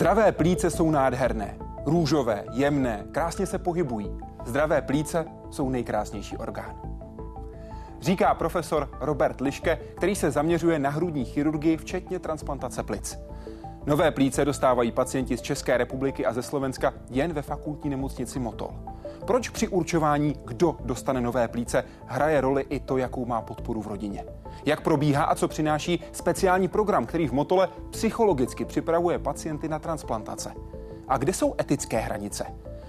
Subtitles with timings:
[0.00, 4.10] Zdravé plíce jsou nádherné, růžové, jemné, krásně se pohybují.
[4.44, 6.80] Zdravé plíce jsou nejkrásnější orgán.
[8.00, 13.18] Říká profesor Robert Liške, který se zaměřuje na hrudní chirurgii, včetně transplantace plic.
[13.86, 18.70] Nové plíce dostávají pacienti z České republiky a ze Slovenska jen ve fakultní nemocnici Motol.
[19.26, 23.86] Proč při určování, kdo dostane nové plíce, hraje roli i to, jakou má podporu v
[23.86, 24.24] rodině?
[24.64, 30.52] Jak probíhá a co přináší speciální program, který v Motole psychologicky připravuje pacienty na transplantace?
[31.08, 32.46] A kde jsou etické hranice?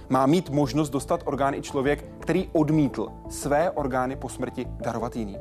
[0.10, 5.40] Má mít možnost dostat orgán i člověk, který odmítl své orgány po smrti darovat jiným.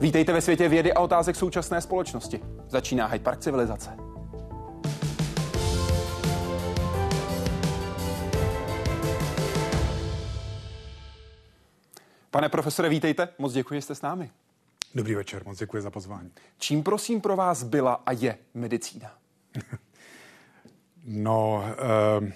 [0.00, 2.40] Vítejte ve světě vědy a otázek současné společnosti.
[2.68, 4.11] Začíná Hyde Park civilizace.
[12.32, 13.28] Pane profesore, vítejte.
[13.38, 14.30] Moc děkuji, že jste s námi.
[14.94, 16.30] Dobrý večer, moc děkuji za pozvání.
[16.58, 19.14] Čím prosím pro vás byla a je medicína?
[21.04, 22.32] no, eh,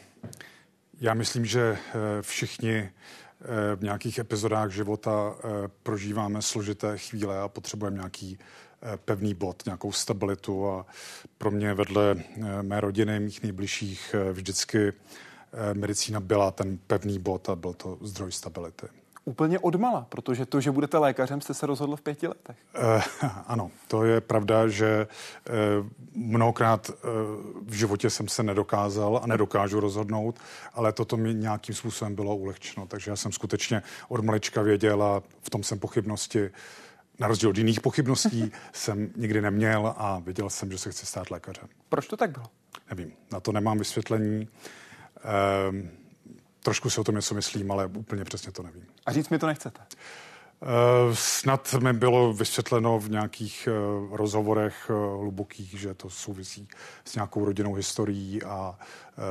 [1.01, 5.49] já myslím, že eh, všichni eh, v nějakých epizodách života eh,
[5.83, 8.39] prožíváme složité chvíle a potřebujeme nějaký
[9.05, 10.87] pevný bod, nějakou stabilitu a
[11.39, 12.17] pro mě vedle
[12.63, 14.93] mé rodiny, mých nejbližších vždycky
[15.73, 18.87] medicína byla ten pevný bod a byl to zdroj stability
[19.29, 22.57] úplně odmala, protože to, že budete lékařem, jste se rozhodl v pěti letech.
[23.23, 26.95] Uh, ano, to je pravda, že uh, mnohokrát uh,
[27.67, 30.39] v životě jsem se nedokázal a nedokážu rozhodnout,
[30.75, 32.87] ale toto mi nějakým způsobem bylo ulehčeno.
[32.87, 36.51] Takže já jsem skutečně od malička věděl a v tom jsem pochybnosti
[37.19, 41.31] na rozdíl od jiných pochybností jsem nikdy neměl a věděl jsem, že se chci stát
[41.31, 41.69] lékařem.
[41.89, 42.47] Proč to tak bylo?
[42.91, 44.49] Nevím, na to nemám vysvětlení.
[45.25, 46.06] Uh,
[46.67, 48.87] Trošku si o tom něco myslím, ale úplně přesně to nevím.
[49.07, 49.81] A říct mi to nechcete?
[49.81, 56.69] Uh, snad mi bylo vysvětleno v nějakých uh, rozhovorech uh, hlubokých, že to souvisí
[57.05, 58.79] s nějakou rodinnou historií a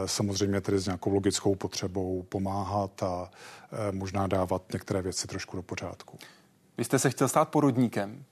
[0.06, 3.30] samozřejmě tedy s nějakou logickou potřebou pomáhat a
[3.92, 6.18] možná dávat některé věci trošku do pořádku.
[6.78, 8.26] Vy jste se chtěl stát porodníkem,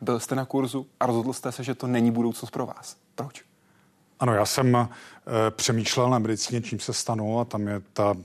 [0.00, 2.96] byl jste na kurzu a rozhodl jste se, že to není budoucnost pro vás.
[3.14, 3.47] Proč?
[4.20, 4.86] Ano, já jsem uh,
[5.50, 8.16] přemýšlel na medicíně, čím se stanu a tam je ta,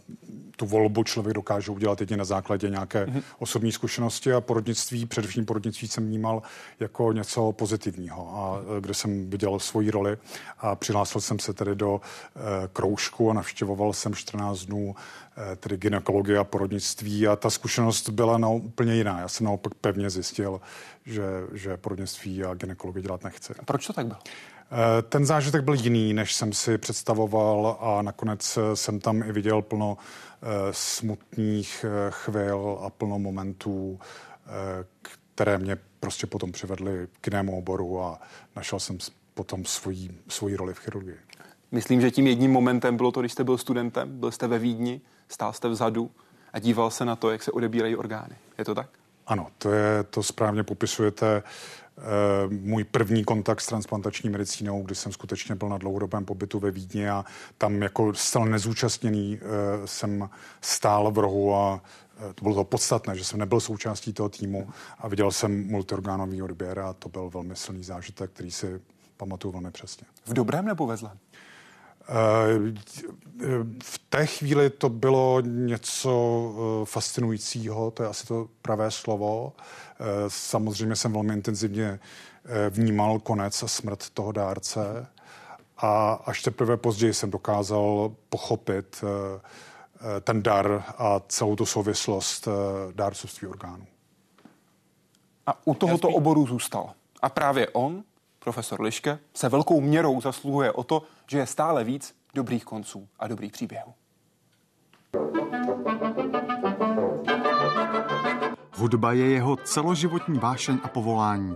[0.55, 3.23] tu volbu člověk dokáže udělat jedině na základě nějaké mm-hmm.
[3.39, 6.41] osobní zkušenosti a porodnictví, především porodnictví jsem vnímal
[6.79, 10.17] jako něco pozitivního a uh, kde jsem viděl svoji roli
[10.59, 12.01] a přihlásil jsem se tedy do uh,
[12.73, 14.95] kroužku a navštěvoval jsem 14 dnů uh,
[15.55, 19.19] tedy gynekologie a porodnictví a ta zkušenost byla na úplně jiná.
[19.19, 20.61] Já jsem naopak pevně zjistil,
[21.05, 23.53] že, že porodnictví a gynekologii dělat nechci.
[23.59, 24.19] A proč to tak bylo?
[24.71, 29.31] Eh, ten zážitek byl jiný, než jsem si představoval a nakonec eh, jsem tam i
[29.31, 33.99] viděl plno eh, smutných chvil a plno momentů,
[35.35, 38.19] které mě prostě potom přivedly k jinému oboru a
[38.55, 38.97] našel jsem
[39.33, 41.17] potom svoji, svoji roli v chirurgii.
[41.71, 45.01] Myslím, že tím jedním momentem bylo to, když jste byl studentem, byl jste ve Vídni,
[45.29, 46.11] stál jste vzadu
[46.53, 48.35] a díval se na to, jak se odebírají orgány.
[48.57, 48.89] Je to tak?
[49.27, 51.43] Ano, to je, to správně popisujete.
[51.97, 52.01] Eh,
[52.49, 57.09] můj první kontakt s transplantační medicínou, kdy jsem skutečně byl na dlouhodobém pobytu ve Vídni
[57.09, 57.25] a
[57.57, 60.29] tam jako zcela nezúčastněný eh, jsem
[60.61, 61.81] stál v rohu a
[62.17, 66.41] eh, to bylo to podstatné, že jsem nebyl součástí toho týmu a viděl jsem multiorgánový
[66.41, 68.81] odběr a to byl velmi silný zážitek, který si
[69.17, 70.07] pamatuju velmi přesně.
[70.25, 71.17] V dobrém nebo ve zlém?
[73.83, 76.11] V té chvíli to bylo něco
[76.55, 79.53] eh, fascinujícího, to je asi to pravé slovo.
[79.99, 81.99] Eh, samozřejmě jsem velmi intenzivně
[82.45, 85.07] eh, vnímal konec a smrt toho dárce
[85.77, 89.03] a až teprve později jsem dokázal pochopit
[90.21, 92.47] ten dar a celou tu souvislost
[92.91, 93.85] dárcovství orgánů.
[95.47, 96.93] A u tohoto oboru zůstal.
[97.21, 98.03] A právě on
[98.43, 103.27] profesor Liške se velkou měrou zasluhuje o to, že je stále víc dobrých konců a
[103.27, 103.93] dobrých příběhů.
[108.75, 111.55] Hudba je jeho celoživotní vášeň a povolání.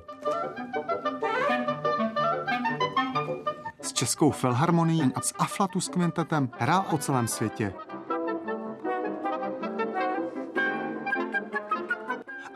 [3.82, 7.74] S Českou filharmonií a s Aflatus kvintetem hrál o celém světě.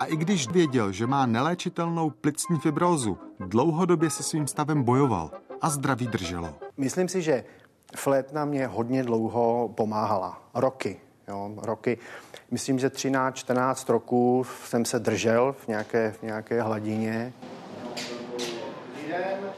[0.01, 5.31] A i když věděl, že má neléčitelnou plicní fibrózu, dlouhodobě se svým stavem bojoval
[5.61, 6.55] a zdraví drželo.
[6.77, 7.43] Myslím si, že
[7.95, 10.41] flétna mě hodně dlouho pomáhala.
[10.53, 10.99] Roky.
[11.27, 11.97] Jo, roky.
[12.51, 17.33] Myslím, že 13-14 roků jsem se držel v nějaké, v nějaké hladině.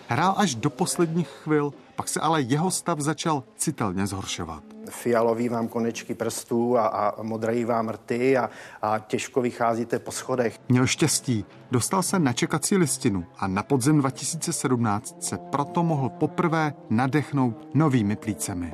[0.07, 4.72] Hrál až do posledních chvil, pak se ale jeho stav začal citelně zhoršovat.
[4.93, 8.49] Fialový vám konečky prstů a, a modrají vám rty a,
[8.81, 10.59] a těžko vycházíte po schodech.
[10.69, 16.73] Měl štěstí, dostal se na čekací listinu a na podzem 2017 se proto mohl poprvé
[16.89, 18.73] nadechnout novými plícemi.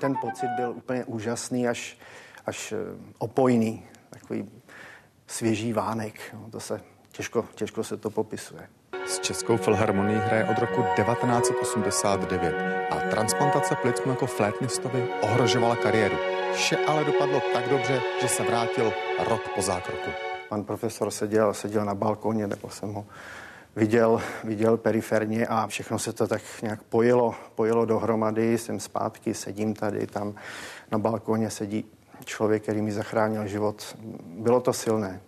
[0.00, 1.98] Ten pocit byl úplně úžasný, až,
[2.46, 2.76] až eh,
[3.18, 4.50] opojný, takový
[5.26, 6.20] svěží vánek.
[6.34, 6.80] No, to se
[7.12, 8.68] těžko, těžko se to popisuje.
[9.06, 12.54] S Českou filharmonií hraje od roku 1989
[12.90, 16.16] a transplantace plic mu jako flétnistovi ohrožovala kariéru.
[16.52, 18.92] Vše ale dopadlo tak dobře, že se vrátil
[19.28, 20.10] rok po zákroku.
[20.48, 23.06] Pan profesor seděl, seděl na balkoně, nebo jsem ho
[23.76, 28.58] viděl, viděl periferně a všechno se to tak nějak pojilo, pojilo dohromady.
[28.58, 30.34] Jsem zpátky, sedím tady, tam
[30.92, 31.84] na balkoně sedí
[32.24, 33.96] člověk, který mi zachránil život.
[34.24, 35.20] Bylo to silné.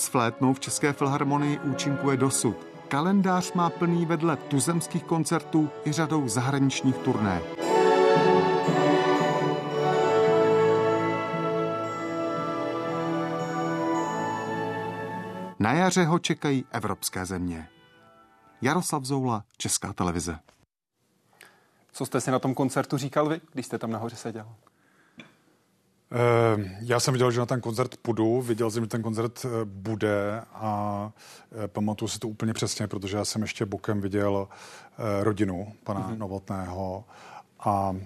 [0.00, 2.56] S flétnou v České filharmonii účinkuje dosud.
[2.88, 7.40] Kalendář má plný vedle tuzemských koncertů i řadou zahraničních turné.
[15.58, 17.68] Na jaře ho čekají evropské země.
[18.62, 20.38] Jaroslav Zoula, Česká televize.
[21.92, 24.46] Co jste si na tom koncertu říkal vy, když jste tam nahoře seděl?
[26.12, 29.48] Eh, já jsem viděl, že na ten koncert půjdu, viděl jsem, že ten koncert eh,
[29.64, 31.12] bude a
[31.64, 34.48] eh, pamatuju si to úplně přesně, protože já jsem ještě bokem viděl
[35.20, 36.18] rodinu pana mm-hmm.
[36.18, 37.04] Novotného
[37.60, 37.96] a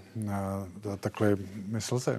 [1.00, 1.36] takhle
[1.66, 2.10] myslel si.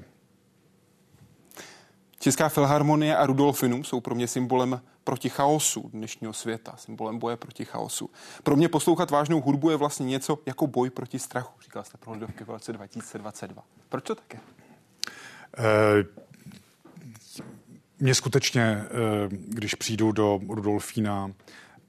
[2.19, 7.65] Česká filharmonie a Rudolfinum jsou pro mě symbolem proti chaosu dnešního světa, symbolem boje proti
[7.65, 8.09] chaosu.
[8.43, 12.11] Pro mě poslouchat vážnou hudbu je vlastně něco jako boj proti strachu, říkal jste pro
[12.11, 13.63] Lidovky v roce 2022.
[13.89, 14.39] Proč to také?
[17.99, 18.83] Mně skutečně,
[19.47, 21.31] když přijdu do Rudolfína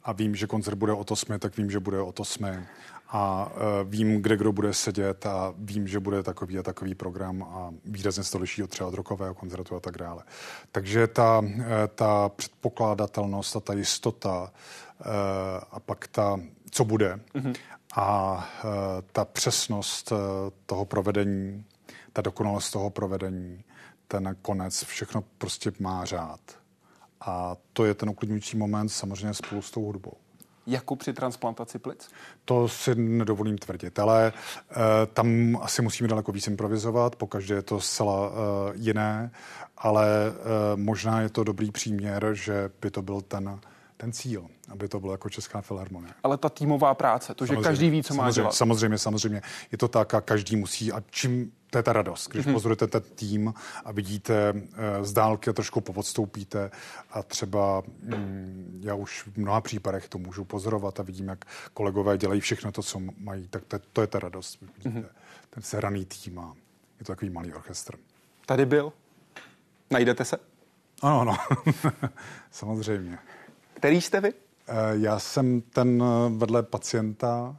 [0.04, 2.66] a vím, že koncert bude o tosmi, tak vím, že bude o tosmi
[3.08, 3.52] a
[3.84, 8.24] vím, kde kdo bude sedět a vím, že bude takový a takový program a výrazně
[8.24, 10.22] se to liší od třeba od rokového koncertu a tak dále.
[10.72, 11.44] Takže ta,
[11.94, 14.52] ta předpokládatelnost a ta jistota
[15.70, 16.40] a pak ta,
[16.70, 17.54] co bude mm-hmm.
[17.96, 18.48] a
[19.12, 20.12] ta přesnost
[20.66, 21.64] toho provedení
[22.16, 23.64] ta dokonalost toho provedení,
[24.08, 26.40] ten konec, všechno prostě má řád.
[27.20, 30.12] A to je ten uklidňující moment samozřejmě spolu s tou hudbou.
[30.66, 32.08] Jako při transplantaci plic?
[32.44, 34.32] To si nedovolím tvrdit, ale e,
[35.06, 38.32] tam asi musíme daleko víc improvizovat, pokaždé je to zcela e,
[38.74, 39.30] jiné,
[39.78, 40.32] ale e,
[40.76, 43.60] možná je to dobrý příměr, že by to byl ten
[43.96, 46.12] ten cíl, aby to bylo jako Česká filharmonie.
[46.22, 48.54] Ale ta týmová práce, to, samozřejmě, že každý ví, co má dělat.
[48.54, 49.43] Samozřejmě, samozřejmě.
[49.72, 52.52] Je to tak a každý musí a čím to je ta radost, když mm-hmm.
[52.52, 53.54] pozorujete ten tým
[53.84, 54.60] a vidíte uh,
[55.02, 56.70] z dálky a trošku povodstoupíte
[57.10, 61.44] a třeba mm, já už v mnoha případech to můžu pozorovat a vidím, jak
[61.75, 64.58] kolegové dělají všechno to, co mají, tak to, to je ta radost.
[64.60, 65.06] Vidíte, mm-hmm.
[65.50, 66.54] ten sehraný tým a
[66.99, 67.94] je to takový malý orchestr.
[68.46, 68.92] Tady byl?
[69.90, 70.37] Najdete se?
[71.02, 71.37] Ano, ano.
[72.50, 73.19] Samozřejmě.
[73.87, 74.29] Který jste vy?
[74.29, 77.56] Eh, já jsem ten eh, vedle pacienta,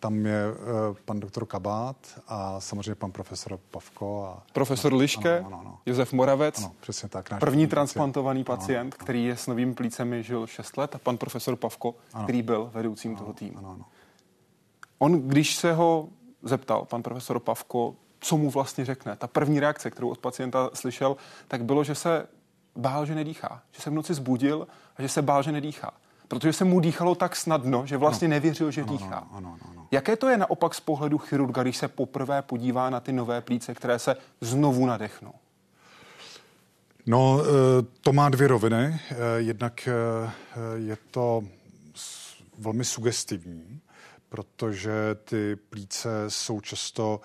[0.00, 1.96] tam je uh, pan doktor Kabát
[2.28, 4.24] a samozřejmě pan profesor Pavko.
[4.24, 5.78] A, profesor Liške, ano, ano, ano.
[5.86, 6.58] Josef Moravec.
[6.58, 7.38] Ano, přesně tak.
[7.40, 11.16] První transplantovaný pacient, pacient ano, který je s novými plícemi žil 6 let a pan
[11.16, 12.24] profesor Pavko, ano.
[12.24, 13.58] který byl vedoucím ano, toho týmu.
[13.58, 13.84] Ano, ano.
[14.98, 16.08] On, když se ho
[16.42, 21.16] zeptal, pan profesor Pavko, co mu vlastně řekne, ta první reakce, kterou od pacienta slyšel,
[21.48, 22.26] tak bylo, že se
[22.76, 23.62] bál, že nedýchá.
[23.72, 25.90] Že se v noci zbudil a že se bál, že nedýchá.
[26.28, 28.32] Protože se mu dýchalo tak snadno, že vlastně no.
[28.32, 29.16] nevěřil, že ano, dýchá.
[29.16, 29.86] Ano, ano, ano.
[29.90, 33.74] Jaké to je naopak z pohledu chirurga, když se poprvé podívá na ty nové plíce,
[33.74, 35.32] které se znovu nadechnou?
[37.06, 39.00] No, eh, to má dvě roviny.
[39.10, 39.92] Eh, jednak eh,
[40.74, 41.42] je to
[42.58, 43.80] velmi sugestivní,
[44.28, 44.92] protože
[45.24, 47.20] ty plíce jsou často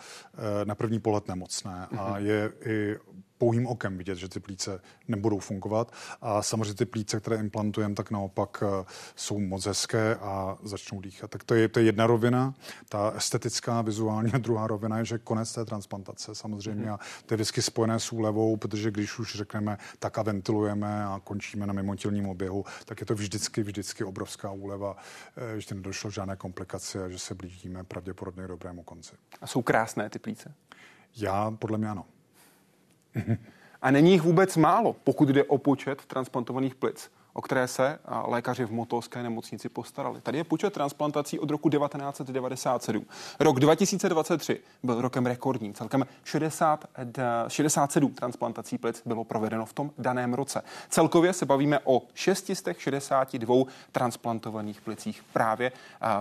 [0.64, 2.26] na první pohled nemocné a mhm.
[2.26, 2.96] je i
[3.38, 5.92] pouhým okem vidět, že ty plíce nebudou fungovat.
[6.22, 11.32] A samozřejmě ty plíce, které implantujeme, tak naopak eh, jsou moc hezké a začnou dýchat.
[11.32, 12.54] Tak to je, to je jedna rovina,
[12.90, 14.34] ta estetická, vizuální.
[14.34, 16.86] A druhá rovina je, že konec té transplantace samozřejmě.
[16.86, 16.94] Mm-hmm.
[16.94, 21.22] A to je vždycky spojené s úlevou, protože když už řekneme tak a ventilujeme a
[21.24, 24.98] končíme na mimotělním oběhu, tak je to vždycky, vždycky obrovská úleva,
[25.38, 29.16] eh, že nedošlo žádné komplikace a že se blížíme pravděpodobně k dobrému konci.
[29.42, 30.54] A jsou krásné ty plíce?
[31.16, 32.06] Já podle mě ano.
[33.82, 37.12] A není jich vůbec málo, pokud jde o počet transplantovaných plic.
[37.34, 40.22] o které se lékaři v Motolské nemocnici postarali.
[40.22, 43.06] Tady je počet transplantací od roku 1997.
[43.40, 45.74] Rok 2023 byl rokem rekordním.
[45.74, 46.86] Celkem 60,
[47.48, 50.62] 67 transplantací plic bylo provedeno v tom daném roce.
[50.90, 53.56] Celkově se bavíme o 662
[53.92, 55.72] transplantovaných plicích právě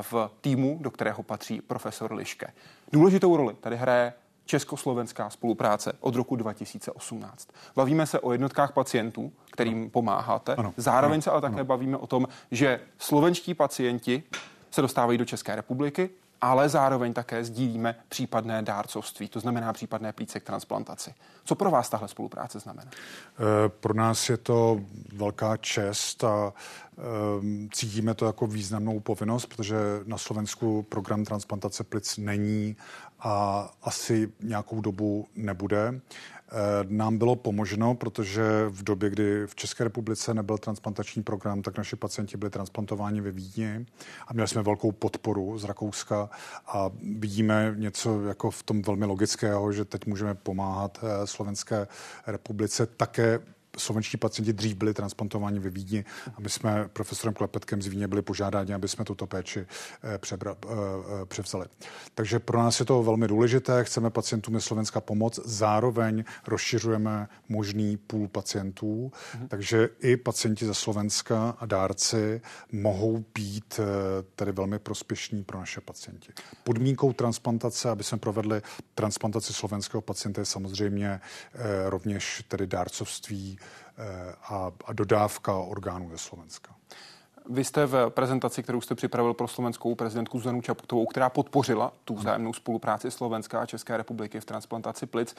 [0.03, 2.53] v týmu, do kterého patří profesor Liške.
[2.93, 4.13] Důležitou roli tady hraje
[4.47, 7.49] československá spolupráce od roku 2018.
[7.77, 10.55] Bavíme se o jednotkách pacientů, kterým pomáháte.
[10.55, 10.75] Ano.
[10.77, 11.23] Zároveň ano.
[11.23, 11.65] se ale také ano.
[11.65, 14.23] bavíme o tom, že slovenští pacienti
[14.71, 16.11] se dostávají do České republiky,
[16.41, 21.15] ale zároveň také sdílíme případné dárcovství, to znamená případné plíce k transplantaci.
[21.45, 22.91] Co pro vás tahle spolupráce znamená?
[22.95, 24.81] Eh, pro nás je to
[25.13, 26.53] velká čest a
[26.99, 32.77] ehm, cítíme to jako významnou povinnost, protože na Slovensku program transplantace plic není
[33.21, 36.01] a asi nějakou dobu nebude.
[36.49, 41.79] Eh, nám bylo pomoženo, protože v době, kdy v České republice nebyl transplantační program, tak
[41.79, 43.87] naši pacienti byli transplantováni ve Vídni
[44.27, 46.31] a měli jsme velkou podporu z Rakouska
[46.67, 51.87] a vidíme něco jako v tom velmi logického, že teď můžeme pomáhat eh, Slovenské
[52.27, 53.41] republice také
[53.77, 56.05] slovenští pacienti dřív byli transplantováni ve Vídni
[56.37, 59.67] a my jsme profesorem Klepetkem z Vídně byli požádáni, aby jsme tuto péči
[60.15, 61.67] eh, přebra, eh, eh, převzali.
[62.15, 67.97] Takže pro nás je to velmi důležité, chceme pacientům ze Slovenska pomoct, zároveň rozšiřujeme možný
[67.97, 69.49] půl pacientů, mhm.
[69.49, 72.41] takže i pacienti ze Slovenska a dárci
[72.73, 73.81] mohou být
[74.37, 76.33] tedy velmi prospěšní pro naše pacienti.
[76.65, 78.63] Podmínkou transplantace, aby jsme provedli
[78.95, 81.21] transplantaci slovenského pacienta, je samozřejmě
[81.89, 83.59] rovněž tedy dárcovství
[84.43, 86.75] a, a dodávka orgánů ze Slovenska.
[87.51, 92.15] Vy jste v prezentaci, kterou jste připravil pro slovenskou prezidentku Zuzanu Čaputovou, která podpořila tu
[92.15, 95.37] vzájemnou spolupráci Slovenska a České republiky v transplantaci plic,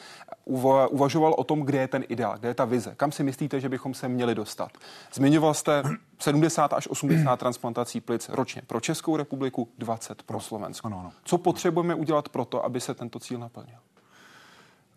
[0.89, 3.69] uvažoval o tom, kde je ten ideál, kde je ta vize, kam si myslíte, že
[3.69, 4.71] bychom se měli dostat.
[5.13, 5.83] Zmiňoval jste
[6.19, 10.87] 70 až 80 transplantací plic ročně pro Českou republiku, 20 pro Slovensko.
[10.87, 11.11] Ano, ano.
[11.23, 13.79] Co potřebujeme udělat pro to, aby se tento cíl naplnil?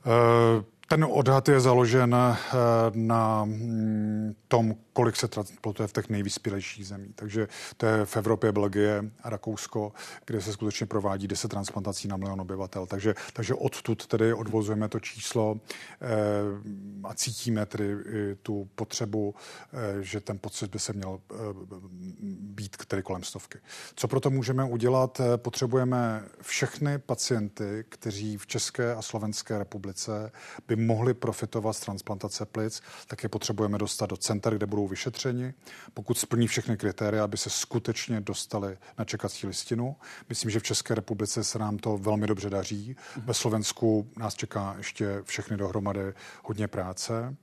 [0.07, 0.65] Uh...
[0.91, 2.37] Ten odhad je založen eh,
[2.95, 7.13] na mm, tom, kolik se transplantuje v těch nejvyspělejších zemích.
[7.15, 9.93] Takže to je v Evropě Belgie a Rakousko,
[10.27, 12.87] kde se skutečně provádí 10 transplantací na milion obyvatel.
[12.87, 15.57] Takže, takže odtud tedy odvozujeme to číslo
[16.01, 16.07] eh,
[17.05, 17.97] a cítíme tedy
[18.43, 19.35] tu potřebu,
[19.73, 21.21] eh, že ten pocit by se měl
[22.41, 23.59] být tedy kolem stovky.
[23.95, 25.21] Co proto můžeme udělat?
[25.37, 30.33] Potřebujeme všechny pacienty, kteří v České a Slovenské republice
[30.69, 35.55] by mohli profitovat z transplantace plic, tak je potřebujeme dostat do center, kde budou vyšetřeni,
[35.95, 39.97] pokud splní všechny kritéria, aby se skutečně dostali na čekací listinu.
[40.29, 42.97] Myslím, že v České republice se nám to velmi dobře daří.
[43.25, 47.37] Ve Slovensku nás čeká ještě všechny dohromady hodně práce.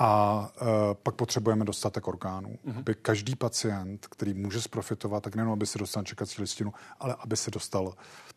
[0.00, 0.68] A uh,
[1.02, 2.78] pak potřebujeme dostatek orgánů, mm-hmm.
[2.78, 7.16] aby každý pacient, který může zprofitovat, tak nejenom aby se dostal na čekací listinu, ale
[7.18, 8.27] aby se dostal e,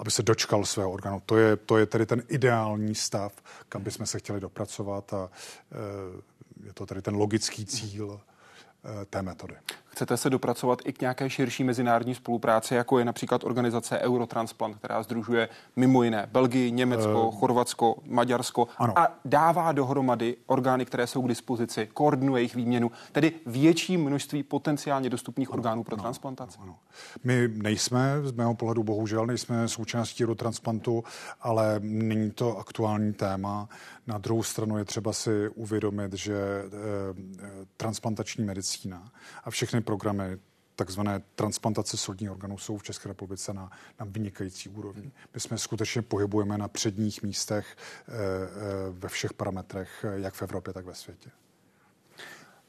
[0.00, 1.22] aby se dočkal svého orgánu.
[1.26, 3.32] To je, to je tedy ten ideální stav,
[3.68, 6.20] kam bychom se chtěli dopracovat a uh,
[6.66, 8.20] je to tady ten logický cíl
[8.84, 9.54] eh, té metody.
[9.96, 15.02] Chcete se dopracovat i k nějaké širší mezinárodní spolupráci, jako je například organizace Eurotransplant, která
[15.02, 18.98] združuje mimo jiné Belgii, Německo, uh, Chorvatsko, Maďarsko ano.
[18.98, 25.10] a dává dohromady orgány, které jsou k dispozici, koordinuje jejich výměnu, tedy větší množství potenciálně
[25.10, 26.58] dostupných ano, orgánů pro ano, transplantaci.
[26.62, 26.78] Ano, ano.
[27.24, 31.04] My nejsme, z mého pohledu bohužel, nejsme součástí Eurotransplantu,
[31.40, 33.68] ale není to aktuální téma.
[34.06, 36.68] Na druhou stranu je třeba si uvědomit, že eh,
[37.76, 39.12] transplantační medicína
[39.44, 40.38] a všechny programy
[40.76, 45.12] takzvané transplantace sodních orgánů jsou v České republice na, na vynikající úrovni.
[45.34, 47.76] My jsme skutečně pohybujeme na předních místech
[48.08, 48.18] e, e,
[48.90, 51.30] ve všech parametrech, jak v Evropě, tak ve světě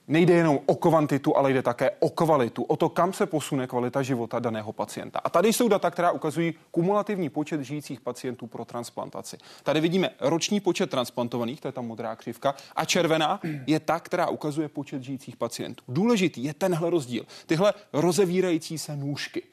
[0.07, 4.01] nejde jenom o kvantitu, ale jde také o kvalitu, o to, kam se posune kvalita
[4.01, 5.19] života daného pacienta.
[5.19, 9.37] A tady jsou data, která ukazují kumulativní počet žijících pacientů pro transplantaci.
[9.63, 14.27] Tady vidíme roční počet transplantovaných, to je ta modrá křivka, a červená je ta, která
[14.29, 15.83] ukazuje počet žijících pacientů.
[15.87, 17.25] Důležitý je tenhle rozdíl.
[17.45, 19.43] Tyhle rozevírající se nůžky.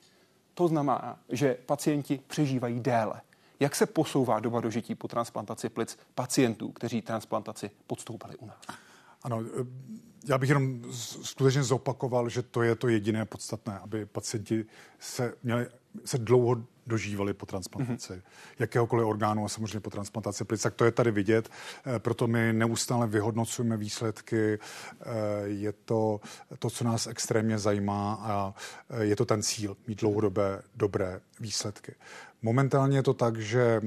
[0.54, 3.20] To znamená, že pacienti přežívají déle.
[3.60, 8.78] Jak se posouvá doba dožití po transplantaci plic pacientů, kteří transplantaci podstoupili u nás?
[9.22, 9.42] Ano,
[10.28, 10.82] já bych jenom
[11.22, 14.64] skutečně zopakoval, že to je to jediné podstatné, aby pacienti
[14.98, 15.66] se, měli,
[16.04, 18.22] se dlouho dožívali po transplantaci mm-hmm.
[18.58, 20.62] jakéhokoliv orgánu a samozřejmě po transplantaci plic.
[20.62, 21.48] Tak to je tady vidět,
[21.86, 24.58] eh, proto my neustále vyhodnocujeme výsledky.
[24.58, 25.06] Eh,
[25.44, 26.20] je to
[26.58, 28.54] to, co nás extrémně zajímá a
[28.90, 31.94] eh, je to ten cíl, mít dlouhodobé dobré výsledky.
[32.42, 33.80] Momentálně je to tak, že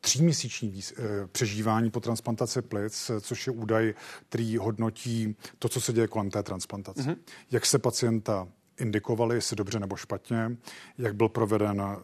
[0.00, 1.02] tříměsíční eh,
[1.32, 3.94] přežívání po transplantaci plic, což je údaj,
[4.28, 7.02] který hodnotí to, co se děje kolem té transplantace.
[7.02, 7.16] Mm-hmm.
[7.50, 10.56] Jak se pacienta indikovali, jestli dobře nebo špatně,
[10.98, 11.96] jak byl proveden uh,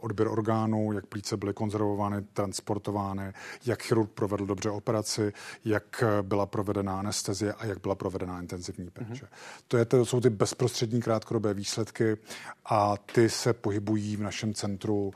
[0.00, 3.32] odběr orgánů, jak plíce byly konzervovány, transportovány,
[3.66, 5.32] jak chirurg provedl dobře operaci,
[5.64, 9.24] jak byla provedena anestezie a jak byla provedena intenzivní péče.
[9.24, 9.62] Mm-hmm.
[9.68, 12.16] To, je, to jsou ty bezprostřední krátkodobé výsledky
[12.64, 15.12] a ty se pohybují v našem centru uh,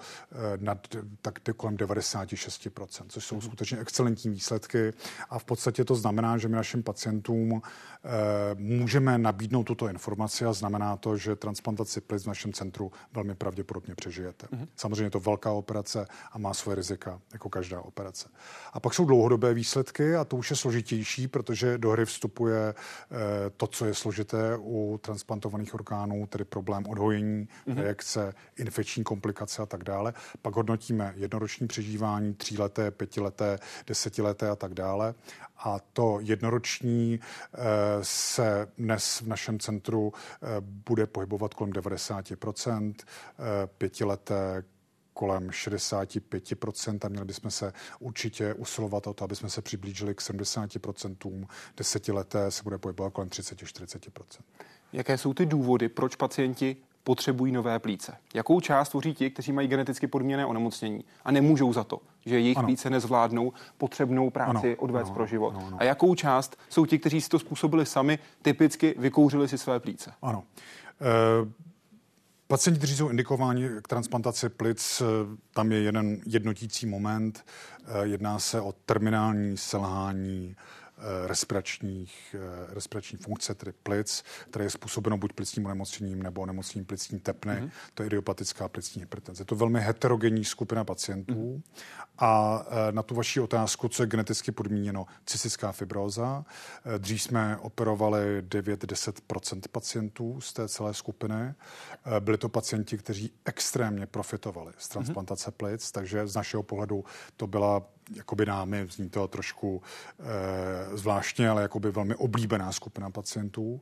[0.57, 0.87] nad
[1.23, 3.41] tak kolem 96%, což jsou mm-hmm.
[3.41, 4.93] skutečně excelentní výsledky
[5.31, 7.63] a v podstatě to znamená, že my našim pacientům
[8.55, 13.35] můžeme nabídnout tuto informaci a znamená znamená to, že transplantaci plic v našem centru velmi
[13.35, 14.47] pravděpodobně přežijete.
[14.47, 14.69] Mm-hmm.
[14.77, 18.29] Samozřejmě je to velká operace a má svoje rizika, jako každá operace.
[18.73, 23.51] A pak jsou dlouhodobé výsledky a to už je složitější, protože do hry vstupuje eh,
[23.57, 27.81] to, co je složité u transplantovaných orgánů, tedy problém odhojení, mm-hmm.
[27.81, 30.15] reakce, infekční komplikace a tak dále.
[30.43, 35.15] Pak hodnotíme jednoroční přežívání, tříleté, pětileté, desetileté a tak dále.
[35.65, 37.59] A to jednoroční eh,
[38.03, 44.65] se dnes v našem centru eh, bude pohybovat kolem 90%, eh, pětileté
[45.13, 50.21] kolem 65% a měli bychom se určitě usilovat o to, aby jsme se přiblížili k
[50.21, 54.41] 70%, desetileté se bude pohybovat kolem 30-40%.
[54.93, 58.17] Jaké jsou ty důvody, proč pacienti potřebují nové plíce.
[58.35, 62.57] Jakou část tvoří ti, kteří mají geneticky podměné onemocnění a nemůžou za to, že jejich
[62.57, 62.67] ano.
[62.67, 65.55] plíce nezvládnou potřebnou práci ano, odvést ano, pro život?
[65.57, 65.77] Ano, ano.
[65.81, 70.13] A jakou část jsou ti, kteří si to způsobili sami, typicky vykouřili si své plíce?
[70.23, 70.43] Ano.
[71.01, 71.71] E-
[72.47, 75.03] Pacienti, kteří jsou indikováni k transplantaci plic,
[75.55, 77.45] tam je jeden jednotící moment.
[77.85, 80.80] Eh, jedná se o terminální selhání Eh,
[81.27, 87.21] respiračních, eh, respirační funkce, tedy plic, které je způsobeno buď plicním onemocněním nebo onemocněním plicní
[87.21, 87.53] tepny.
[87.53, 87.71] Mm-hmm.
[87.95, 89.41] To je idiopatická plicní hypertenze.
[89.41, 91.35] Je to velmi heterogenní skupina pacientů.
[91.35, 91.63] Mm-hmm.
[92.19, 96.45] A eh, na tu vaši otázku, co je geneticky podmíněno, cystická fibróza.
[96.99, 101.55] Dřív jsme operovali 9-10% pacientů z té celé skupiny.
[102.21, 105.55] Byli to pacienti, kteří extrémně profitovali z transplantace mm-hmm.
[105.55, 107.05] plic, takže z našeho pohledu
[107.37, 107.83] to byla
[108.17, 109.83] jakoby námi, zní to trošku
[110.21, 113.81] e, zvláštně, ale jakoby velmi oblíbená skupina pacientů.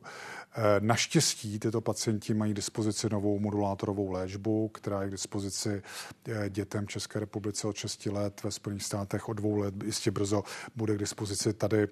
[0.55, 5.81] E, naštěstí tyto pacienti mají dispozici novou modulátorovou léčbu, která je k dispozici
[6.27, 10.43] e, dětem České republice od 6 let, ve Spojených státech od dvou let, jistě brzo
[10.75, 11.87] bude k dispozici tady e,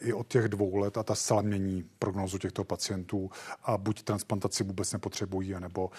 [0.00, 3.30] i od těch dvou let a ta zcela mění prognozu těchto pacientů
[3.62, 5.90] a buď transplantaci vůbec nepotřebují, nebo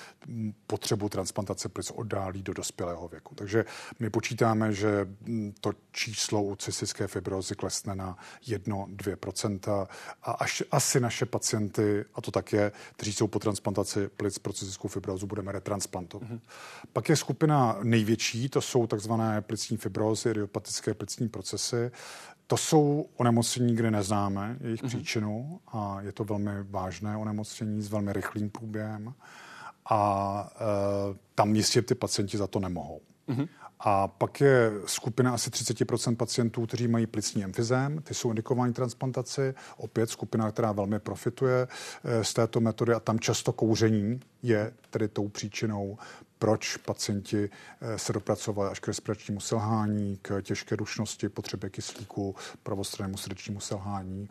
[0.67, 3.35] potřebu transplantace plic oddálí do dospělého věku.
[3.35, 3.65] Takže
[3.99, 5.07] my počítáme, že
[5.61, 9.87] to číslo u cystické fibrozy klesne na 1-2%
[10.23, 14.53] a až asi naše pacienty, a to tak je, kteří jsou po transplantaci plic pro
[14.53, 16.29] cystickou fibrozu, budeme retransplantovat.
[16.29, 16.39] Mm-hmm.
[16.93, 21.91] Pak je skupina největší, to jsou takzvané plicní fibrozy, idiopatické plicní procesy.
[22.47, 24.87] To jsou onemocnění, kde neznáme jejich mm-hmm.
[24.87, 29.13] příčinu a je to velmi vážné onemocnění s velmi rychlým průběhem
[29.89, 33.01] a e, tam jistě ty pacienti za to nemohou.
[33.27, 33.47] Mm-hmm.
[33.87, 39.53] A pak je skupina asi 30% pacientů, kteří mají plicní emfyzém, ty jsou indikováni transplantaci,
[39.77, 41.67] opět skupina, která velmi profituje
[42.03, 45.97] eh, z této metody a tam často kouření je tedy tou příčinou,
[46.39, 47.49] proč pacienti
[47.81, 54.29] eh, se dopracovali až k respiračnímu selhání, k těžké dušnosti, potřebě kyslíku, pravostrannému srdečnímu selhání.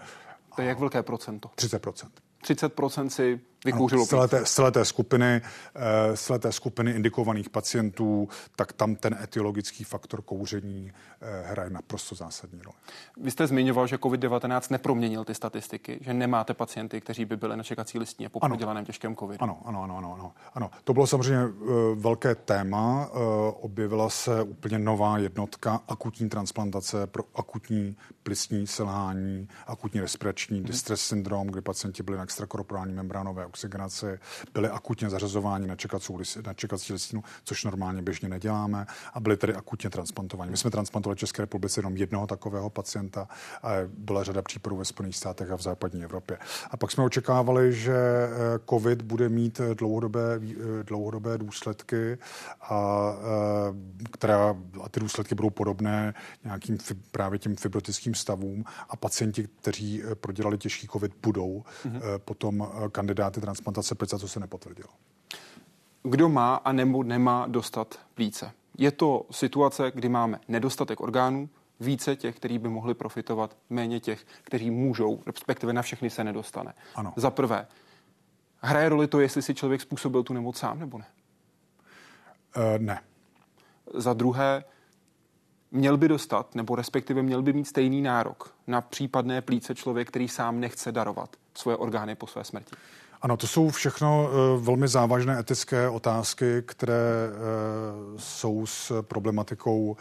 [0.56, 1.50] To je jak velké procento?
[1.56, 2.08] 30%.
[2.44, 4.04] 30% si vykouřilo.
[4.04, 5.40] Z celé, té, z, celé té skupiny,
[5.74, 11.70] eh, z celé té skupiny indikovaných pacientů, tak tam ten etiologický faktor kouření eh, hraje
[11.70, 12.76] naprosto zásadní roli.
[13.16, 17.62] Vy jste zmiňoval, že COVID-19 neproměnil ty statistiky, že nemáte pacienty, kteří by byli na
[17.62, 19.42] čekací listině po prodělaném těžkém COVID.
[19.42, 20.70] Ano, ano, ano, ano, ano, ano.
[20.84, 21.52] To bylo samozřejmě uh,
[21.94, 23.08] velké téma.
[23.60, 30.66] Objevila se úplně nová jednotka akutní transplantace pro akutní plicní selhání, akutní respirační hmm.
[30.66, 34.18] distress syndrom, kdy pacienti byli na extrakorporální membránové oxygenaci,
[34.54, 39.54] byli akutně zařazováni na, čekacou, na čekací listinu, což normálně běžně neděláme, a byli tedy
[39.54, 40.50] akutně transplantováni.
[40.50, 43.28] My jsme transplantovali v České republice jenom jednoho takového pacienta
[43.62, 46.38] a byla řada případů ve Spojených státech a v západní Evropě.
[46.70, 52.18] A pak jsme očekávali, že eh, COVID bude mít dlouhodobé, eh, dlouhodobé důsledky,
[52.60, 56.14] a, eh, která, a ty důsledky budou podobné
[56.44, 56.78] nějakým
[57.10, 62.00] právě těm fibrotickým stavům a pacienti, kteří prodělali těžký COVID, budou mm-hmm.
[62.24, 64.88] potom kandidáty transplantace plice, co se nepotvrdilo.
[66.02, 68.52] Kdo má a nebo nemá dostat více?
[68.78, 71.48] Je to situace, kdy máme nedostatek orgánů,
[71.80, 76.74] více těch, kteří by mohli profitovat, méně těch, kteří můžou, respektive na všechny se nedostane.
[76.94, 77.12] Ano.
[77.16, 77.66] Za prvé,
[78.58, 81.06] hraje roli to, jestli si člověk způsobil tu nemoc sám nebo ne?
[82.56, 83.00] Uh, ne.
[83.94, 84.64] Za druhé,
[85.70, 90.28] měl by dostat, nebo respektive měl by mít stejný nárok na případné plíce člověk, který
[90.28, 92.76] sám nechce darovat svoje orgány po své smrti?
[93.24, 99.96] Ano, to jsou všechno uh, velmi závažné etické otázky, které uh, jsou s problematikou uh,